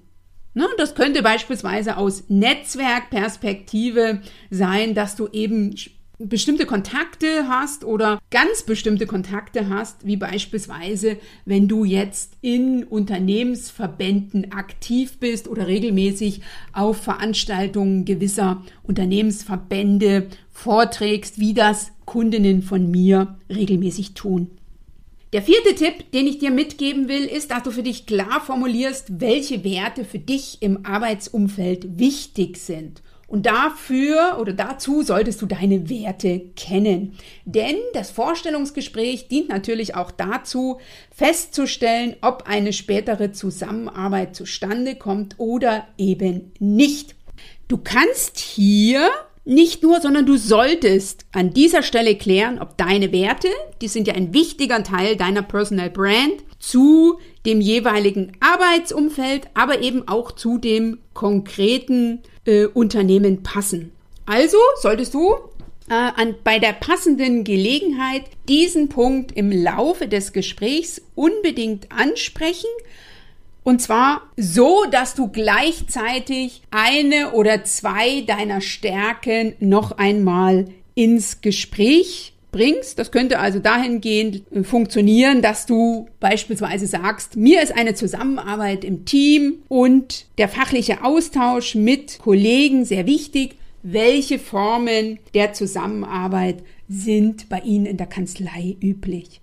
Ne, 0.52 0.66
das 0.78 0.94
könnte 0.94 1.22
beispielsweise 1.22 1.96
aus 1.96 2.24
Netzwerkperspektive 2.28 4.22
sein, 4.50 4.94
dass 4.94 5.16
du 5.16 5.28
eben 5.28 5.74
bestimmte 6.18 6.64
Kontakte 6.64 7.48
hast 7.48 7.85
oder 7.85 8.18
ganz 8.31 8.62
bestimmte 8.62 9.07
Kontakte 9.07 9.68
hast, 9.68 10.07
wie 10.07 10.16
beispielsweise, 10.16 11.18
wenn 11.44 11.68
du 11.68 11.85
jetzt 11.85 12.35
in 12.40 12.85
Unternehmensverbänden 12.85 14.52
aktiv 14.52 15.18
bist 15.18 15.48
oder 15.48 15.66
regelmäßig 15.66 16.40
auf 16.72 16.98
Veranstaltungen 17.02 18.05
gewisser 18.05 18.62
Unternehmensverbände 18.83 20.29
vorträgst, 20.50 21.38
wie 21.38 21.55
das 21.55 21.92
Kundinnen 22.07 22.62
von 22.62 22.90
mir 22.90 23.37
regelmäßig 23.50 24.14
tun. 24.14 24.50
Der 25.33 25.42
vierte 25.42 25.74
Tipp, 25.74 26.12
den 26.12 26.26
ich 26.26 26.38
dir 26.38 26.50
mitgeben 26.50 27.09
will, 27.09 27.24
ist, 27.24 27.50
dass 27.50 27.64
du 27.64 27.70
für 27.70 27.83
dich 27.83 28.07
klar 28.07 28.40
formulierst, 28.40 29.20
welche 29.20 29.64
Werte 29.64 30.05
für 30.05 30.20
dich 30.20 30.59
im 30.62 30.87
Arbeitsumfeld 30.87 31.98
wichtig 31.98 32.57
sind. 32.57 33.02
Und 33.26 33.46
dafür 33.46 34.38
oder 34.40 34.52
dazu 34.52 35.02
solltest 35.02 35.42
du 35.42 35.46
deine 35.46 35.90
Werte 35.90 36.40
kennen. 36.54 37.16
Denn 37.44 37.76
das 37.92 38.10
Vorstellungsgespräch 38.10 39.26
dient 39.28 39.48
natürlich 39.48 39.96
auch 39.96 40.12
dazu, 40.12 40.78
festzustellen, 41.10 42.16
ob 42.20 42.44
eine 42.46 42.72
spätere 42.72 43.32
Zusammenarbeit 43.32 44.36
zustande 44.36 44.94
kommt 44.94 45.34
oder 45.38 45.88
eben 45.98 46.52
nicht. 46.60 47.16
Du 47.66 47.78
kannst 47.78 48.38
hier 48.38 49.10
nicht 49.44 49.82
nur, 49.82 50.00
sondern 50.00 50.26
du 50.26 50.36
solltest 50.36 51.24
an 51.32 51.52
dieser 51.52 51.82
Stelle 51.82 52.16
klären, 52.16 52.58
ob 52.60 52.76
deine 52.76 53.12
Werte, 53.12 53.48
die 53.80 53.88
sind 53.88 54.08
ja 54.08 54.14
ein 54.14 54.34
wichtiger 54.34 54.82
Teil 54.82 55.16
deiner 55.16 55.42
Personal 55.42 55.90
Brand, 55.90 56.44
zu 56.58 57.18
dem 57.44 57.60
jeweiligen 57.60 58.32
Arbeitsumfeld, 58.40 59.48
aber 59.54 59.82
eben 59.82 60.08
auch 60.08 60.32
zu 60.32 60.58
dem 60.58 60.98
konkreten 61.14 62.22
äh, 62.46 62.66
Unternehmen 62.66 63.42
passen. 63.42 63.92
Also 64.24 64.59
solltest 64.80 65.14
du 65.14 65.35
äh, 65.88 65.94
an, 65.94 66.35
bei 66.42 66.59
der 66.59 66.72
passenden 66.72 67.44
Gelegenheit 67.44 68.24
diesen 68.48 68.88
Punkt 68.88 69.32
im 69.32 69.52
Laufe 69.52 70.09
des 70.09 70.32
Gesprächs 70.32 71.02
unbedingt 71.14 71.92
ansprechen, 71.92 72.70
und 73.66 73.82
zwar 73.82 74.22
so, 74.37 74.85
dass 74.92 75.16
du 75.16 75.26
gleichzeitig 75.26 76.62
eine 76.70 77.32
oder 77.32 77.64
zwei 77.64 78.20
deiner 78.20 78.61
Stärken 78.61 79.56
noch 79.59 79.98
einmal 79.98 80.68
ins 80.94 81.40
Gespräch 81.40 82.32
bringst. 82.57 82.99
Das 82.99 83.12
könnte 83.12 83.38
also 83.38 83.59
dahingehend 83.59 84.42
äh, 84.51 84.64
funktionieren, 84.64 85.42
dass 85.42 85.66
du 85.66 86.09
beispielsweise 86.21 86.87
sagst, 86.87 87.37
mir 87.37 87.62
ist 87.62 87.77
eine 87.77 87.95
Zusammenarbeit 87.95 88.85
im 88.85 89.05
Team 89.05 89.59
und 89.69 90.27
der 90.38 90.49
fachliche 90.49 91.05
Austausch 91.05 91.75
mit 91.75 92.19
Kollegen 92.19 92.85
sehr 92.85 93.07
wichtig. 93.07 93.57
Welche 93.83 94.38
Formen 94.38 95.19
der 95.35 95.53
Zusammenarbeit 95.53 96.64
sind 96.88 97.49
bei 97.49 97.61
Ihnen 97.61 97.87
in 97.87 97.97
der 97.99 98.07
Kanzlei 98.07 98.77
üblich? 98.81 99.40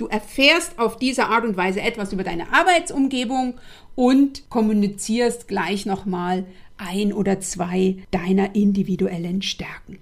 Du 0.00 0.06
erfährst 0.06 0.78
auf 0.78 0.96
diese 0.96 1.26
Art 1.26 1.44
und 1.44 1.58
Weise 1.58 1.82
etwas 1.82 2.14
über 2.14 2.24
deine 2.24 2.54
Arbeitsumgebung 2.54 3.60
und 3.94 4.48
kommunizierst 4.48 5.46
gleich 5.46 5.84
nochmal 5.84 6.46
ein 6.78 7.12
oder 7.12 7.40
zwei 7.40 7.96
deiner 8.10 8.54
individuellen 8.54 9.42
Stärken. 9.42 9.98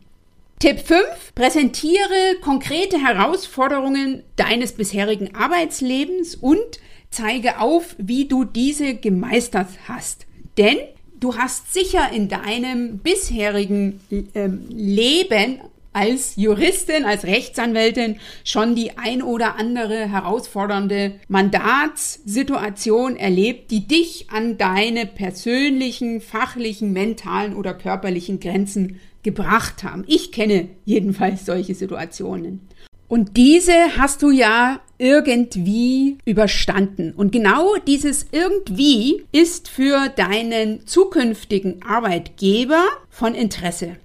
Tipp 0.61 0.81
5. 0.81 1.35
Präsentiere 1.37 2.35
konkrete 2.41 3.01
Herausforderungen 3.01 4.25
deines 4.35 4.73
bisherigen 4.73 5.33
Arbeitslebens 5.37 6.35
und 6.35 6.81
zeige 7.11 7.61
auf, 7.61 7.95
wie 7.97 8.27
du 8.27 8.43
diese 8.43 8.95
gemeistert 8.97 9.69
hast. 9.87 10.27
Denn 10.57 10.79
du 11.21 11.37
hast 11.37 11.73
sicher 11.73 12.11
in 12.13 12.29
deinem 12.29 12.99
bisherigen 12.99 14.01
äh, 14.11 14.49
Leben 14.69 15.61
als 15.93 16.35
Juristin, 16.35 17.05
als 17.05 17.25
Rechtsanwältin 17.25 18.19
schon 18.43 18.75
die 18.75 18.99
ein 18.99 19.23
oder 19.23 19.57
andere 19.57 20.11
herausfordernde 20.11 21.21
Mandatssituation 21.29 23.17
erlebt, 23.17 23.71
die 23.71 23.87
dich 23.87 24.27
an 24.31 24.59
deine 24.59 25.07
persönlichen, 25.07 26.21
fachlichen, 26.21 26.93
mentalen 26.93 27.55
oder 27.55 27.75
körperlichen 27.75 28.41
Grenzen 28.41 29.01
gebracht 29.23 29.85
haben. 29.85 30.05
Ich 30.07 30.33
kenne 30.33 30.69
jedenfalls 30.85 31.47
solche 31.47 31.75
Situationen. 31.75 32.61
Und 33.09 33.37
diese 33.39 33.97
hast 33.97 34.23
du 34.23 34.31
ja 34.31 34.81
irgendwie 34.99 36.19
überstanden. 36.27 37.13
Und 37.17 37.33
genau 37.33 37.77
dieses 37.87 38.27
irgendwie 38.33 39.25
ist 39.33 39.69
für 39.69 40.09
deinen 40.15 40.87
zukünftigen 40.87 41.83
Arbeitgeber 41.83 42.85
von 43.09 43.35
Interesse. 43.35 43.97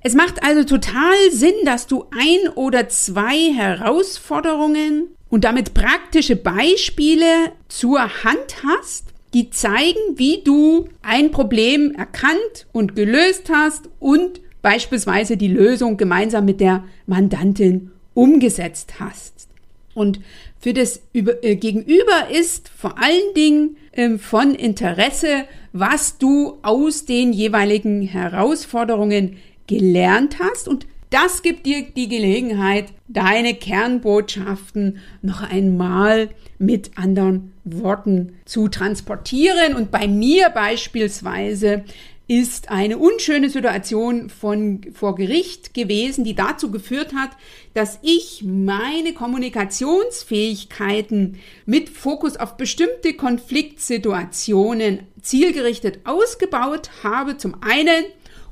Es 0.00 0.14
macht 0.14 0.44
also 0.44 0.64
total 0.64 1.14
Sinn, 1.32 1.54
dass 1.64 1.86
du 1.86 2.04
ein 2.10 2.52
oder 2.54 2.88
zwei 2.88 3.52
Herausforderungen 3.52 5.08
und 5.30 5.44
damit 5.44 5.74
praktische 5.74 6.36
Beispiele 6.36 7.52
zur 7.68 8.00
Hand 8.22 8.62
hast, 8.64 9.06
die 9.32 9.50
zeigen, 9.50 9.98
wie 10.14 10.42
du 10.44 10.88
ein 11.02 11.32
Problem 11.32 11.92
erkannt 11.96 12.66
und 12.72 12.94
gelöst 12.94 13.50
hast 13.52 13.88
und 13.98 14.40
beispielsweise 14.64 15.36
die 15.36 15.48
Lösung 15.48 15.98
gemeinsam 15.98 16.46
mit 16.46 16.58
der 16.58 16.84
Mandantin 17.06 17.90
umgesetzt 18.14 18.94
hast. 18.98 19.46
Und 19.92 20.20
für 20.58 20.72
das 20.72 21.02
äh, 21.12 21.56
Gegenüber 21.56 22.30
ist 22.32 22.70
vor 22.70 22.98
allen 22.98 23.34
Dingen 23.36 23.76
äh, 23.92 24.16
von 24.16 24.54
Interesse, 24.54 25.44
was 25.74 26.16
du 26.16 26.58
aus 26.62 27.04
den 27.04 27.34
jeweiligen 27.34 28.02
Herausforderungen 28.02 29.36
gelernt 29.66 30.38
hast 30.40 30.66
und 30.66 30.86
das 31.10 31.42
gibt 31.42 31.66
dir 31.66 31.82
die 31.82 32.08
Gelegenheit, 32.08 32.86
deine 33.06 33.54
Kernbotschaften 33.54 34.98
noch 35.22 35.48
einmal 35.48 36.30
mit 36.58 36.98
anderen 36.98 37.52
Worten 37.62 38.32
zu 38.46 38.66
transportieren. 38.66 39.76
Und 39.76 39.92
bei 39.92 40.08
mir 40.08 40.50
beispielsweise 40.50 41.84
ist 42.26 42.70
eine 42.70 42.96
unschöne 42.96 43.50
Situation 43.50 44.30
von, 44.30 44.80
vor 44.94 45.14
Gericht 45.14 45.74
gewesen, 45.74 46.24
die 46.24 46.34
dazu 46.34 46.70
geführt 46.70 47.12
hat, 47.14 47.32
dass 47.74 47.98
ich 48.00 48.42
meine 48.42 49.12
Kommunikationsfähigkeiten 49.12 51.38
mit 51.66 51.90
Fokus 51.90 52.38
auf 52.38 52.56
bestimmte 52.56 53.12
Konfliktsituationen 53.12 55.00
zielgerichtet 55.20 55.98
ausgebaut 56.04 56.88
habe. 57.02 57.36
Zum 57.36 57.56
einen 57.60 58.06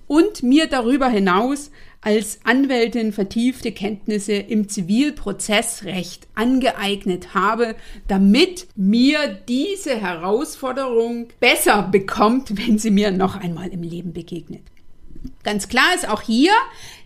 und 0.06 0.42
mir 0.42 0.66
darüber 0.66 1.08
hinaus 1.08 1.70
als 2.02 2.40
Anwältin 2.42 3.12
vertiefte 3.12 3.70
Kenntnisse 3.70 4.32
im 4.32 4.68
Zivilprozessrecht 4.68 6.26
angeeignet 6.34 7.32
habe, 7.32 7.76
damit 8.08 8.66
mir 8.74 9.38
diese 9.48 9.96
Herausforderung 9.96 11.28
besser 11.38 11.82
bekommt, 11.90 12.58
wenn 12.58 12.78
sie 12.78 12.90
mir 12.90 13.12
noch 13.12 13.36
einmal 13.36 13.68
im 13.68 13.82
Leben 13.82 14.12
begegnet. 14.12 14.62
Ganz 15.44 15.68
klar 15.68 15.94
ist 15.94 16.08
auch 16.08 16.22
hier, 16.22 16.52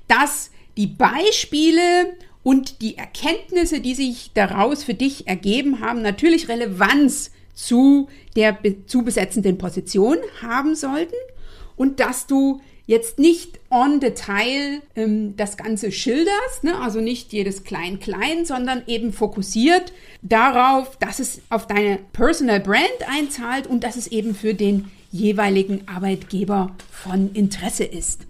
dass 0.08 0.50
die 0.78 0.86
Beispiele 0.86 2.16
und 2.42 2.80
die 2.80 2.96
Erkenntnisse, 2.96 3.80
die 3.80 3.94
sich 3.94 4.30
daraus 4.32 4.82
für 4.82 4.94
dich 4.94 5.28
ergeben 5.28 5.80
haben, 5.80 6.00
natürlich 6.00 6.48
Relevanz 6.48 7.32
zu 7.52 8.08
der 8.34 8.58
zu 8.86 9.02
besetzenden 9.02 9.58
Position 9.58 10.16
haben 10.40 10.74
sollten 10.74 11.14
und 11.76 12.00
dass 12.00 12.26
du 12.26 12.60
jetzt 12.86 13.18
nicht 13.18 13.58
on 13.70 14.00
Detail 14.00 14.80
ähm, 14.94 15.36
das 15.36 15.56
Ganze 15.56 15.90
schilderst, 15.92 16.62
ne? 16.62 16.80
also 16.80 17.00
nicht 17.00 17.32
jedes 17.32 17.64
Klein-Klein, 17.64 18.44
sondern 18.44 18.82
eben 18.86 19.12
fokussiert 19.12 19.92
darauf, 20.22 20.96
dass 20.98 21.18
es 21.18 21.40
auf 21.50 21.66
deine 21.66 21.98
Personal 22.12 22.60
Brand 22.60 23.08
einzahlt 23.08 23.66
und 23.66 23.82
dass 23.84 23.96
es 23.96 24.06
eben 24.06 24.34
für 24.34 24.54
den 24.54 24.90
jeweiligen 25.10 25.86
Arbeitgeber 25.88 26.74
von 26.90 27.32
Interesse 27.32 27.84
ist. 27.84 28.26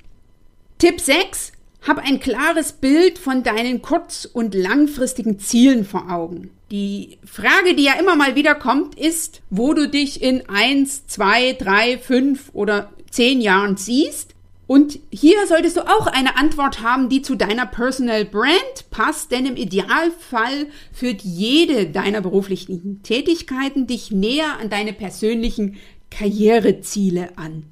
Tipp 0.78 1.00
6. 1.00 1.52
Hab 1.86 1.98
ein 1.98 2.18
klares 2.18 2.72
Bild 2.72 3.18
von 3.18 3.42
deinen 3.42 3.80
kurz- 3.80 4.24
und 4.24 4.54
langfristigen 4.54 5.38
Zielen 5.38 5.84
vor 5.84 6.10
Augen. 6.10 6.50
Die 6.72 7.18
Frage, 7.24 7.76
die 7.76 7.84
ja 7.84 7.92
immer 7.92 8.16
mal 8.16 8.34
wieder 8.34 8.56
kommt, 8.56 8.98
ist, 8.98 9.40
wo 9.50 9.72
du 9.72 9.88
dich 9.88 10.20
in 10.20 10.48
eins, 10.48 11.06
zwei, 11.06 11.52
drei, 11.52 11.98
fünf 11.98 12.50
oder 12.54 12.90
zehn 13.10 13.40
Jahren 13.40 13.76
siehst 13.76 14.35
und 14.66 14.98
hier 15.10 15.46
solltest 15.46 15.76
du 15.76 15.82
auch 15.82 16.08
eine 16.08 16.36
Antwort 16.36 16.82
haben, 16.82 17.08
die 17.08 17.22
zu 17.22 17.36
deiner 17.36 17.66
Personal 17.66 18.24
Brand 18.24 18.90
passt, 18.90 19.30
denn 19.30 19.46
im 19.46 19.56
Idealfall 19.56 20.66
führt 20.92 21.22
jede 21.22 21.86
deiner 21.86 22.20
beruflichen 22.20 23.02
Tätigkeiten 23.02 23.86
dich 23.86 24.10
näher 24.10 24.58
an 24.60 24.68
deine 24.68 24.92
persönlichen 24.92 25.76
Karriereziele 26.10 27.38
an. 27.38 27.66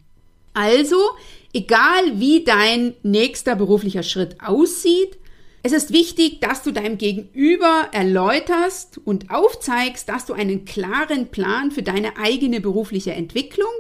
Also, 0.53 0.97
egal 1.53 2.21
wie 2.21 2.45
dein 2.45 2.95
nächster 3.03 3.57
beruflicher 3.57 4.05
Schritt 4.05 4.37
aussieht, 4.41 5.19
es 5.65 5.73
ist 5.73 5.93
wichtig, 5.93 6.41
dass 6.41 6.63
du 6.63 6.73
deinem 6.73 6.99
Gegenüber 6.99 7.89
erläuterst 7.91 9.01
und 9.05 9.31
aufzeigst, 9.31 10.09
dass 10.09 10.27
du 10.27 10.35
einen 10.35 10.65
klaren 10.65 11.29
Plan 11.29 11.73
für 11.73 11.83
deine 11.83 12.19
eigene 12.19 12.61
berufliche 12.61 13.13
Entwicklung 13.15 13.71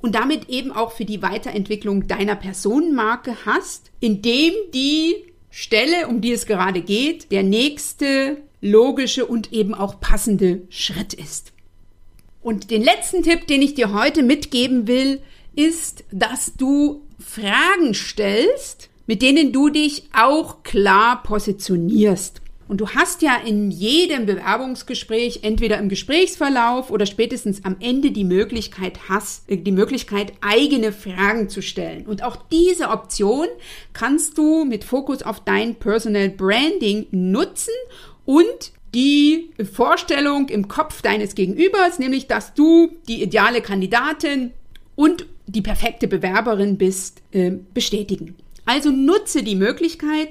und 0.00 0.14
damit 0.14 0.48
eben 0.48 0.72
auch 0.72 0.92
für 0.92 1.04
die 1.04 1.22
Weiterentwicklung 1.22 2.06
deiner 2.06 2.36
Personenmarke 2.36 3.36
hast, 3.44 3.90
indem 4.00 4.52
die 4.74 5.16
Stelle, 5.50 6.08
um 6.08 6.20
die 6.20 6.32
es 6.32 6.46
gerade 6.46 6.82
geht, 6.82 7.32
der 7.32 7.42
nächste 7.42 8.38
logische 8.60 9.26
und 9.26 9.52
eben 9.52 9.74
auch 9.74 10.00
passende 10.00 10.62
Schritt 10.68 11.14
ist. 11.14 11.52
Und 12.42 12.70
den 12.70 12.82
letzten 12.82 13.22
Tipp, 13.22 13.46
den 13.46 13.62
ich 13.62 13.74
dir 13.74 13.92
heute 13.92 14.22
mitgeben 14.22 14.86
will, 14.86 15.20
ist, 15.54 16.04
dass 16.12 16.54
du 16.56 17.02
Fragen 17.18 17.94
stellst, 17.94 18.90
mit 19.06 19.22
denen 19.22 19.52
du 19.52 19.68
dich 19.68 20.04
auch 20.12 20.62
klar 20.62 21.22
positionierst. 21.22 22.42
Und 22.68 22.80
du 22.80 22.88
hast 22.90 23.22
ja 23.22 23.36
in 23.36 23.70
jedem 23.70 24.26
Bewerbungsgespräch, 24.26 25.40
entweder 25.42 25.78
im 25.78 25.88
Gesprächsverlauf 25.88 26.90
oder 26.90 27.06
spätestens 27.06 27.64
am 27.64 27.76
Ende 27.80 28.10
die 28.10 28.24
Möglichkeit 28.24 29.08
hast, 29.08 29.48
äh, 29.48 29.56
die 29.56 29.72
Möglichkeit, 29.72 30.32
eigene 30.40 30.92
Fragen 30.92 31.48
zu 31.48 31.62
stellen. 31.62 32.06
Und 32.06 32.22
auch 32.22 32.36
diese 32.50 32.88
Option 32.88 33.46
kannst 33.92 34.36
du 34.38 34.64
mit 34.64 34.84
Fokus 34.84 35.22
auf 35.22 35.40
dein 35.44 35.76
Personal 35.76 36.30
Branding 36.30 37.06
nutzen 37.12 37.74
und 38.24 38.72
die 38.94 39.50
Vorstellung 39.72 40.48
im 40.48 40.68
Kopf 40.68 41.02
deines 41.02 41.34
Gegenübers, 41.34 41.98
nämlich 41.98 42.26
dass 42.26 42.54
du 42.54 42.90
die 43.08 43.22
ideale 43.22 43.60
Kandidatin 43.60 44.52
und 44.94 45.26
die 45.46 45.62
perfekte 45.62 46.08
Bewerberin 46.08 46.78
bist, 46.78 47.22
äh, 47.30 47.52
bestätigen. 47.74 48.34
Also 48.64 48.90
nutze 48.90 49.44
die 49.44 49.54
Möglichkeit, 49.54 50.30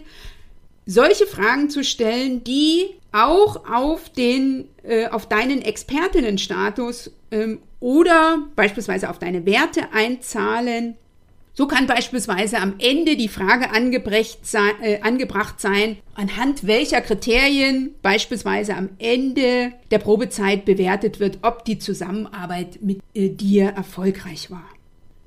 solche 0.86 1.26
Fragen 1.26 1.70
zu 1.70 1.84
stellen, 1.84 2.44
die 2.44 2.86
auch 3.12 3.70
auf 3.70 4.10
den, 4.10 4.68
äh, 4.84 5.08
auf 5.08 5.28
deinen 5.28 5.62
Expertinnenstatus 5.62 7.12
ähm, 7.32 7.60
oder 7.80 8.40
beispielsweise 8.56 9.10
auf 9.10 9.20
deine 9.20 9.46
Werte 9.46 9.94
einzahlen. 9.94 10.96
So 11.58 11.68
kann 11.68 11.88
beispielsweise 11.88 12.58
am 12.58 12.74
Ende 12.80 13.16
die 13.16 13.30
Frage 13.30 13.70
sein, 14.42 14.72
äh, 14.82 15.00
angebracht 15.00 15.62
sein, 15.62 15.98
anhand 16.14 16.68
welcher 16.68 17.00
Kriterien 17.00 17.96
beispielsweise 18.02 18.76
am 18.76 18.90
Ende 19.00 19.72
der 19.90 20.00
Probezeit 20.00 20.66
bewertet 20.66 21.22
wird, 21.22 21.40
ob 21.44 21.64
die 21.64 21.80
Zusammenarbeit 21.80 22.80
mit 22.82 23.00
äh, 23.14 23.30
dir 23.30 23.70
erfolgreich 23.70 24.52
war. 24.52 24.66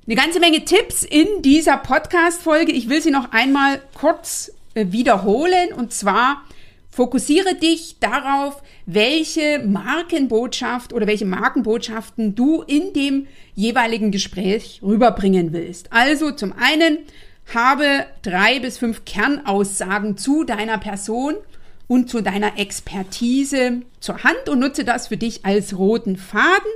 Eine 0.05 0.15
ganze 0.15 0.39
Menge 0.39 0.65
Tipps 0.65 1.03
in 1.03 1.27
dieser 1.41 1.77
Podcast-Folge. 1.77 2.71
Ich 2.71 2.89
will 2.89 3.01
sie 3.01 3.11
noch 3.11 3.31
einmal 3.31 3.81
kurz 3.95 4.51
wiederholen 4.73 5.73
und 5.73 5.93
zwar 5.93 6.43
fokussiere 6.89 7.55
dich 7.55 7.97
darauf, 7.99 8.61
welche 8.85 9.59
Markenbotschaft 9.65 10.91
oder 10.91 11.07
welche 11.07 11.25
Markenbotschaften 11.25 12.35
du 12.35 12.61
in 12.63 12.93
dem 12.93 13.27
jeweiligen 13.55 14.11
Gespräch 14.11 14.81
rüberbringen 14.83 15.53
willst. 15.53 15.93
Also 15.93 16.31
zum 16.31 16.53
einen 16.53 16.99
habe 17.53 18.05
drei 18.21 18.59
bis 18.59 18.77
fünf 18.77 19.05
Kernaussagen 19.05 20.17
zu 20.17 20.43
deiner 20.43 20.77
Person 20.77 21.35
und 21.87 22.09
zu 22.09 22.21
deiner 22.21 22.59
Expertise 22.59 23.81
zur 23.99 24.23
Hand 24.23 24.49
und 24.49 24.59
nutze 24.59 24.83
das 24.83 25.07
für 25.07 25.17
dich 25.17 25.45
als 25.45 25.77
roten 25.77 26.17
Faden. 26.17 26.71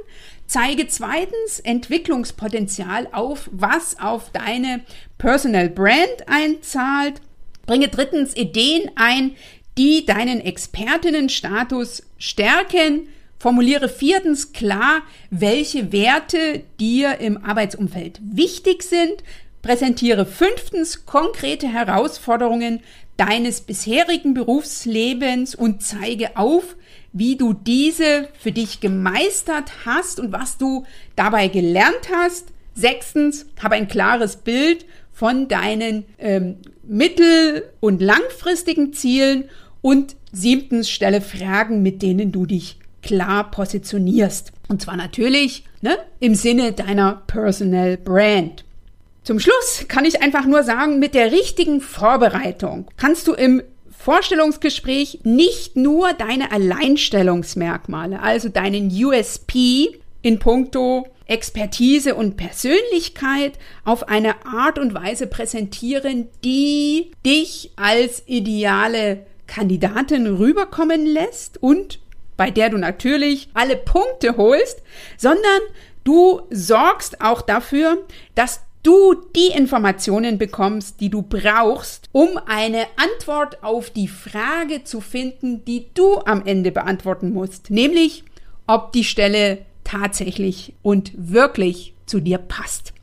Zeige 0.48 0.88
zweitens 0.88 1.60
Entwicklungspotenzial 1.64 3.08
auf, 3.12 3.50
was 3.52 4.00
auf 4.00 4.32
deine 4.32 4.82
Personal 5.18 5.70
Brand 5.70 6.28
einzahlt. 6.28 7.22
Bringe 7.66 7.88
drittens 7.88 8.36
Ideen 8.36 8.92
ein, 8.96 9.36
die 9.78 10.06
deinen 10.06 10.42
Expertinnenstatus 10.42 12.04
stärken. 12.18 13.08
Formuliere 13.40 13.90
viertens 13.90 14.54
klar, 14.54 15.02
welche 15.30 15.92
Werte 15.92 16.64
dir 16.80 17.20
im 17.20 17.44
Arbeitsumfeld 17.44 18.20
wichtig 18.24 18.84
sind. 18.84 19.24
Präsentiere 19.62 20.26
fünftens 20.26 21.06
konkrete 21.06 21.68
Herausforderungen 21.68 22.82
deines 23.18 23.62
bisherigen 23.62 24.34
Berufslebens 24.34 25.56
und 25.56 25.82
zeige 25.84 26.36
auf, 26.36 26.76
wie 27.14 27.38
du 27.38 27.54
diese 27.54 28.28
für 28.38 28.52
dich 28.52 28.82
gemeistert 28.82 29.72
hast 29.86 30.20
und 30.20 30.32
was 30.32 30.58
du 30.58 30.86
dabei 31.16 31.48
gelernt 31.48 32.10
hast. 32.14 32.48
Sechstens, 32.74 33.46
habe 33.62 33.76
ein 33.76 33.88
klares 33.88 34.38
Bild 34.38 34.86
von 35.14 35.48
deinen 35.48 36.06
ähm, 36.18 36.58
mittel- 36.84 37.70
und 37.80 38.02
langfristigen 38.02 38.94
Zielen. 38.94 39.46
Und 39.82 40.16
siebtens, 40.32 40.90
stelle 40.90 41.22
Fragen, 41.22 41.82
mit 41.82 42.02
denen 42.02 42.32
du 42.32 42.46
dich 42.46 42.80
klar 43.02 43.52
positionierst. 43.52 44.52
Und 44.68 44.82
zwar 44.82 44.98
natürlich 44.98 45.64
ne, 45.82 45.98
im 46.20 46.36
Sinne 46.36 46.72
deiner 46.74 47.22
Personal 47.28 47.98
Brand. 47.98 48.66
Zum 49.24 49.40
Schluss 49.40 49.86
kann 49.88 50.06
ich 50.06 50.22
einfach 50.22 50.46
nur 50.46 50.64
sagen, 50.64 51.00
mit 51.00 51.14
der 51.14 51.32
richtigen 51.32 51.80
Vorbereitung 51.80 52.88
kannst 52.98 53.28
du 53.28 53.34
im 53.34 53.62
Vorstellungsgespräch 53.98 55.20
nicht 55.24 55.78
nur 55.78 56.12
deine 56.12 56.52
Alleinstellungsmerkmale, 56.52 58.22
also 58.22 58.50
deinen 58.50 58.90
USP 58.92 59.98
in 60.22 60.40
puncto 60.40 61.08
Expertise 61.28 62.16
und 62.16 62.38
Persönlichkeit 62.38 63.54
auf 63.86 64.08
eine 64.08 64.46
Art 64.46 64.78
und 64.80 64.94
Weise 64.94 65.28
präsentieren, 65.28 66.28
die 66.44 67.12
dich 67.26 67.72
als 67.76 68.24
ideale 68.26 69.26
Kandidatin 69.48 70.28
rüberkommen 70.28 71.06
lässt 71.06 71.62
und 71.62 72.00
bei 72.38 72.50
der 72.50 72.70
du 72.70 72.78
natürlich 72.78 73.50
alle 73.54 73.76
Punkte 73.76 74.38
holst, 74.38 74.82
sondern 75.18 75.62
du 76.04 76.42
sorgst 76.50 77.22
auch 77.22 77.42
dafür, 77.42 78.00
dass 78.36 78.62
du 78.84 79.16
die 79.36 79.48
Informationen 79.56 80.38
bekommst, 80.38 81.00
die 81.00 81.10
du 81.10 81.22
brauchst, 81.22 82.10
um 82.12 82.38
eine 82.46 82.86
Antwort 82.98 83.64
auf 83.64 83.90
die 83.90 84.10
Frage 84.10 84.84
zu 84.84 85.00
finden, 85.00 85.64
die 85.66 85.88
du 85.94 86.20
am 86.20 86.46
Ende 86.46 86.72
beantworten 86.72 87.32
musst, 87.32 87.70
nämlich 87.70 88.26
ob 88.68 88.92
die 88.92 89.04
Stelle 89.04 89.66
tatsächlich 89.94 90.74
und 90.82 91.12
wirklich 91.16 91.94
zu 92.06 92.20
dir 92.20 92.40
passt. 92.40 92.94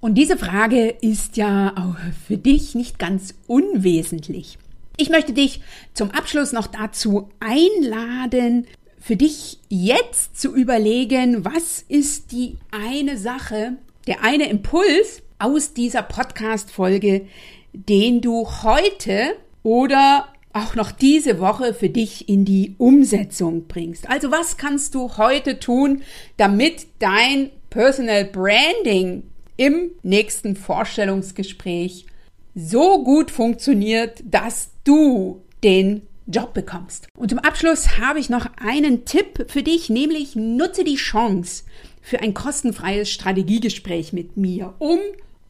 Und 0.00 0.16
diese 0.16 0.36
Frage 0.36 0.88
ist 0.88 1.38
ja 1.38 1.72
auch 1.76 1.96
für 2.26 2.36
dich 2.36 2.74
nicht 2.74 2.98
ganz 2.98 3.34
unwesentlich. 3.46 4.58
Ich 4.98 5.08
möchte 5.08 5.32
dich 5.32 5.62
zum 5.94 6.10
Abschluss 6.10 6.52
noch 6.52 6.66
dazu 6.66 7.30
einladen, 7.40 8.66
für 9.00 9.16
dich 9.16 9.58
jetzt 9.68 10.38
zu 10.38 10.54
überlegen, 10.54 11.44
was 11.44 11.84
ist 11.88 12.32
die 12.32 12.56
eine 12.70 13.16
Sache, 13.16 13.72
der 14.06 14.22
eine 14.22 14.48
Impuls, 14.48 15.22
aus 15.38 15.74
dieser 15.74 16.02
Podcast-Folge, 16.02 17.26
den 17.72 18.20
du 18.20 18.46
heute 18.62 19.34
oder 19.62 20.28
auch 20.54 20.76
noch 20.76 20.92
diese 20.92 21.40
Woche 21.40 21.74
für 21.74 21.90
dich 21.90 22.28
in 22.28 22.44
die 22.44 22.76
Umsetzung 22.78 23.66
bringst. 23.66 24.08
Also 24.08 24.30
was 24.30 24.56
kannst 24.56 24.94
du 24.94 25.16
heute 25.16 25.58
tun, 25.58 26.02
damit 26.36 26.86
dein 27.00 27.50
Personal 27.70 28.24
Branding 28.24 29.24
im 29.56 29.90
nächsten 30.02 30.56
Vorstellungsgespräch 30.56 32.06
so 32.54 33.02
gut 33.02 33.32
funktioniert, 33.32 34.22
dass 34.24 34.70
du 34.84 35.42
den 35.64 36.02
Job 36.26 36.54
bekommst. 36.54 37.08
Und 37.18 37.30
zum 37.30 37.40
Abschluss 37.40 37.98
habe 37.98 38.20
ich 38.20 38.30
noch 38.30 38.46
einen 38.56 39.04
Tipp 39.04 39.46
für 39.48 39.62
dich, 39.62 39.90
nämlich 39.90 40.36
nutze 40.36 40.84
die 40.84 40.94
Chance 40.94 41.64
für 42.00 42.20
ein 42.20 42.32
kostenfreies 42.32 43.10
Strategiegespräch 43.10 44.12
mit 44.12 44.36
mir, 44.36 44.74
um 44.78 45.00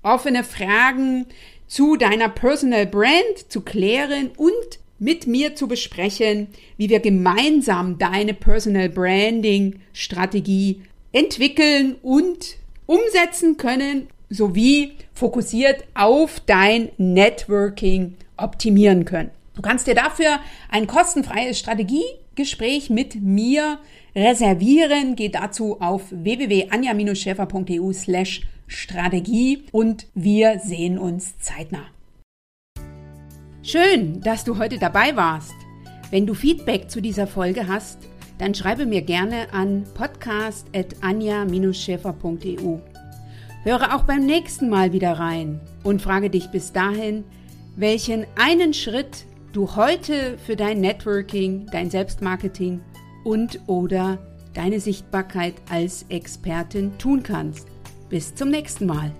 offene 0.02 0.44
Fragen 0.44 1.26
zu 1.66 1.96
deiner 1.96 2.28
Personal 2.28 2.86
Brand 2.86 3.50
zu 3.50 3.60
klären 3.60 4.30
und 4.36 4.78
mit 5.04 5.26
mir 5.26 5.54
zu 5.54 5.68
besprechen, 5.68 6.48
wie 6.78 6.88
wir 6.88 7.00
gemeinsam 7.00 7.98
deine 7.98 8.32
Personal 8.32 8.88
Branding 8.88 9.80
Strategie 9.92 10.80
entwickeln 11.12 11.96
und 12.02 12.56
umsetzen 12.86 13.58
können, 13.58 14.08
sowie 14.30 14.92
fokussiert 15.12 15.84
auf 15.94 16.40
dein 16.40 16.88
Networking 16.96 18.14
optimieren 18.38 19.04
können. 19.04 19.30
Du 19.54 19.60
kannst 19.62 19.86
dir 19.86 19.94
dafür 19.94 20.40
ein 20.70 20.86
kostenfreies 20.86 21.58
Strategiegespräch 21.58 22.88
mit 22.88 23.22
mir 23.22 23.78
reservieren. 24.16 25.16
Geh 25.16 25.28
dazu 25.28 25.80
auf 25.80 26.02
www.anja-schäfer.eu 26.10 27.92
slash 27.92 28.40
Strategie 28.66 29.64
und 29.70 30.06
wir 30.14 30.58
sehen 30.60 30.98
uns 30.98 31.38
zeitnah. 31.38 31.93
Schön, 33.66 34.20
dass 34.20 34.44
du 34.44 34.58
heute 34.58 34.78
dabei 34.78 35.16
warst. 35.16 35.54
Wenn 36.10 36.26
du 36.26 36.34
Feedback 36.34 36.90
zu 36.90 37.00
dieser 37.00 37.26
Folge 37.26 37.66
hast, 37.66 37.98
dann 38.36 38.54
schreibe 38.54 38.84
mir 38.84 39.00
gerne 39.00 39.50
an 39.54 39.84
podcast.anja-schäfer.eu. 39.94 42.78
Höre 43.62 43.94
auch 43.94 44.02
beim 44.02 44.26
nächsten 44.26 44.68
Mal 44.68 44.92
wieder 44.92 45.14
rein 45.14 45.62
und 45.82 46.02
frage 46.02 46.28
dich 46.28 46.50
bis 46.50 46.74
dahin, 46.74 47.24
welchen 47.74 48.26
einen 48.36 48.74
Schritt 48.74 49.24
du 49.54 49.76
heute 49.76 50.36
für 50.36 50.56
dein 50.56 50.82
Networking, 50.82 51.64
dein 51.72 51.88
Selbstmarketing 51.88 52.82
und 53.24 53.60
oder 53.66 54.18
deine 54.52 54.78
Sichtbarkeit 54.78 55.54
als 55.70 56.04
Expertin 56.10 56.98
tun 56.98 57.22
kannst. 57.22 57.66
Bis 58.10 58.34
zum 58.34 58.50
nächsten 58.50 58.84
Mal. 58.84 59.10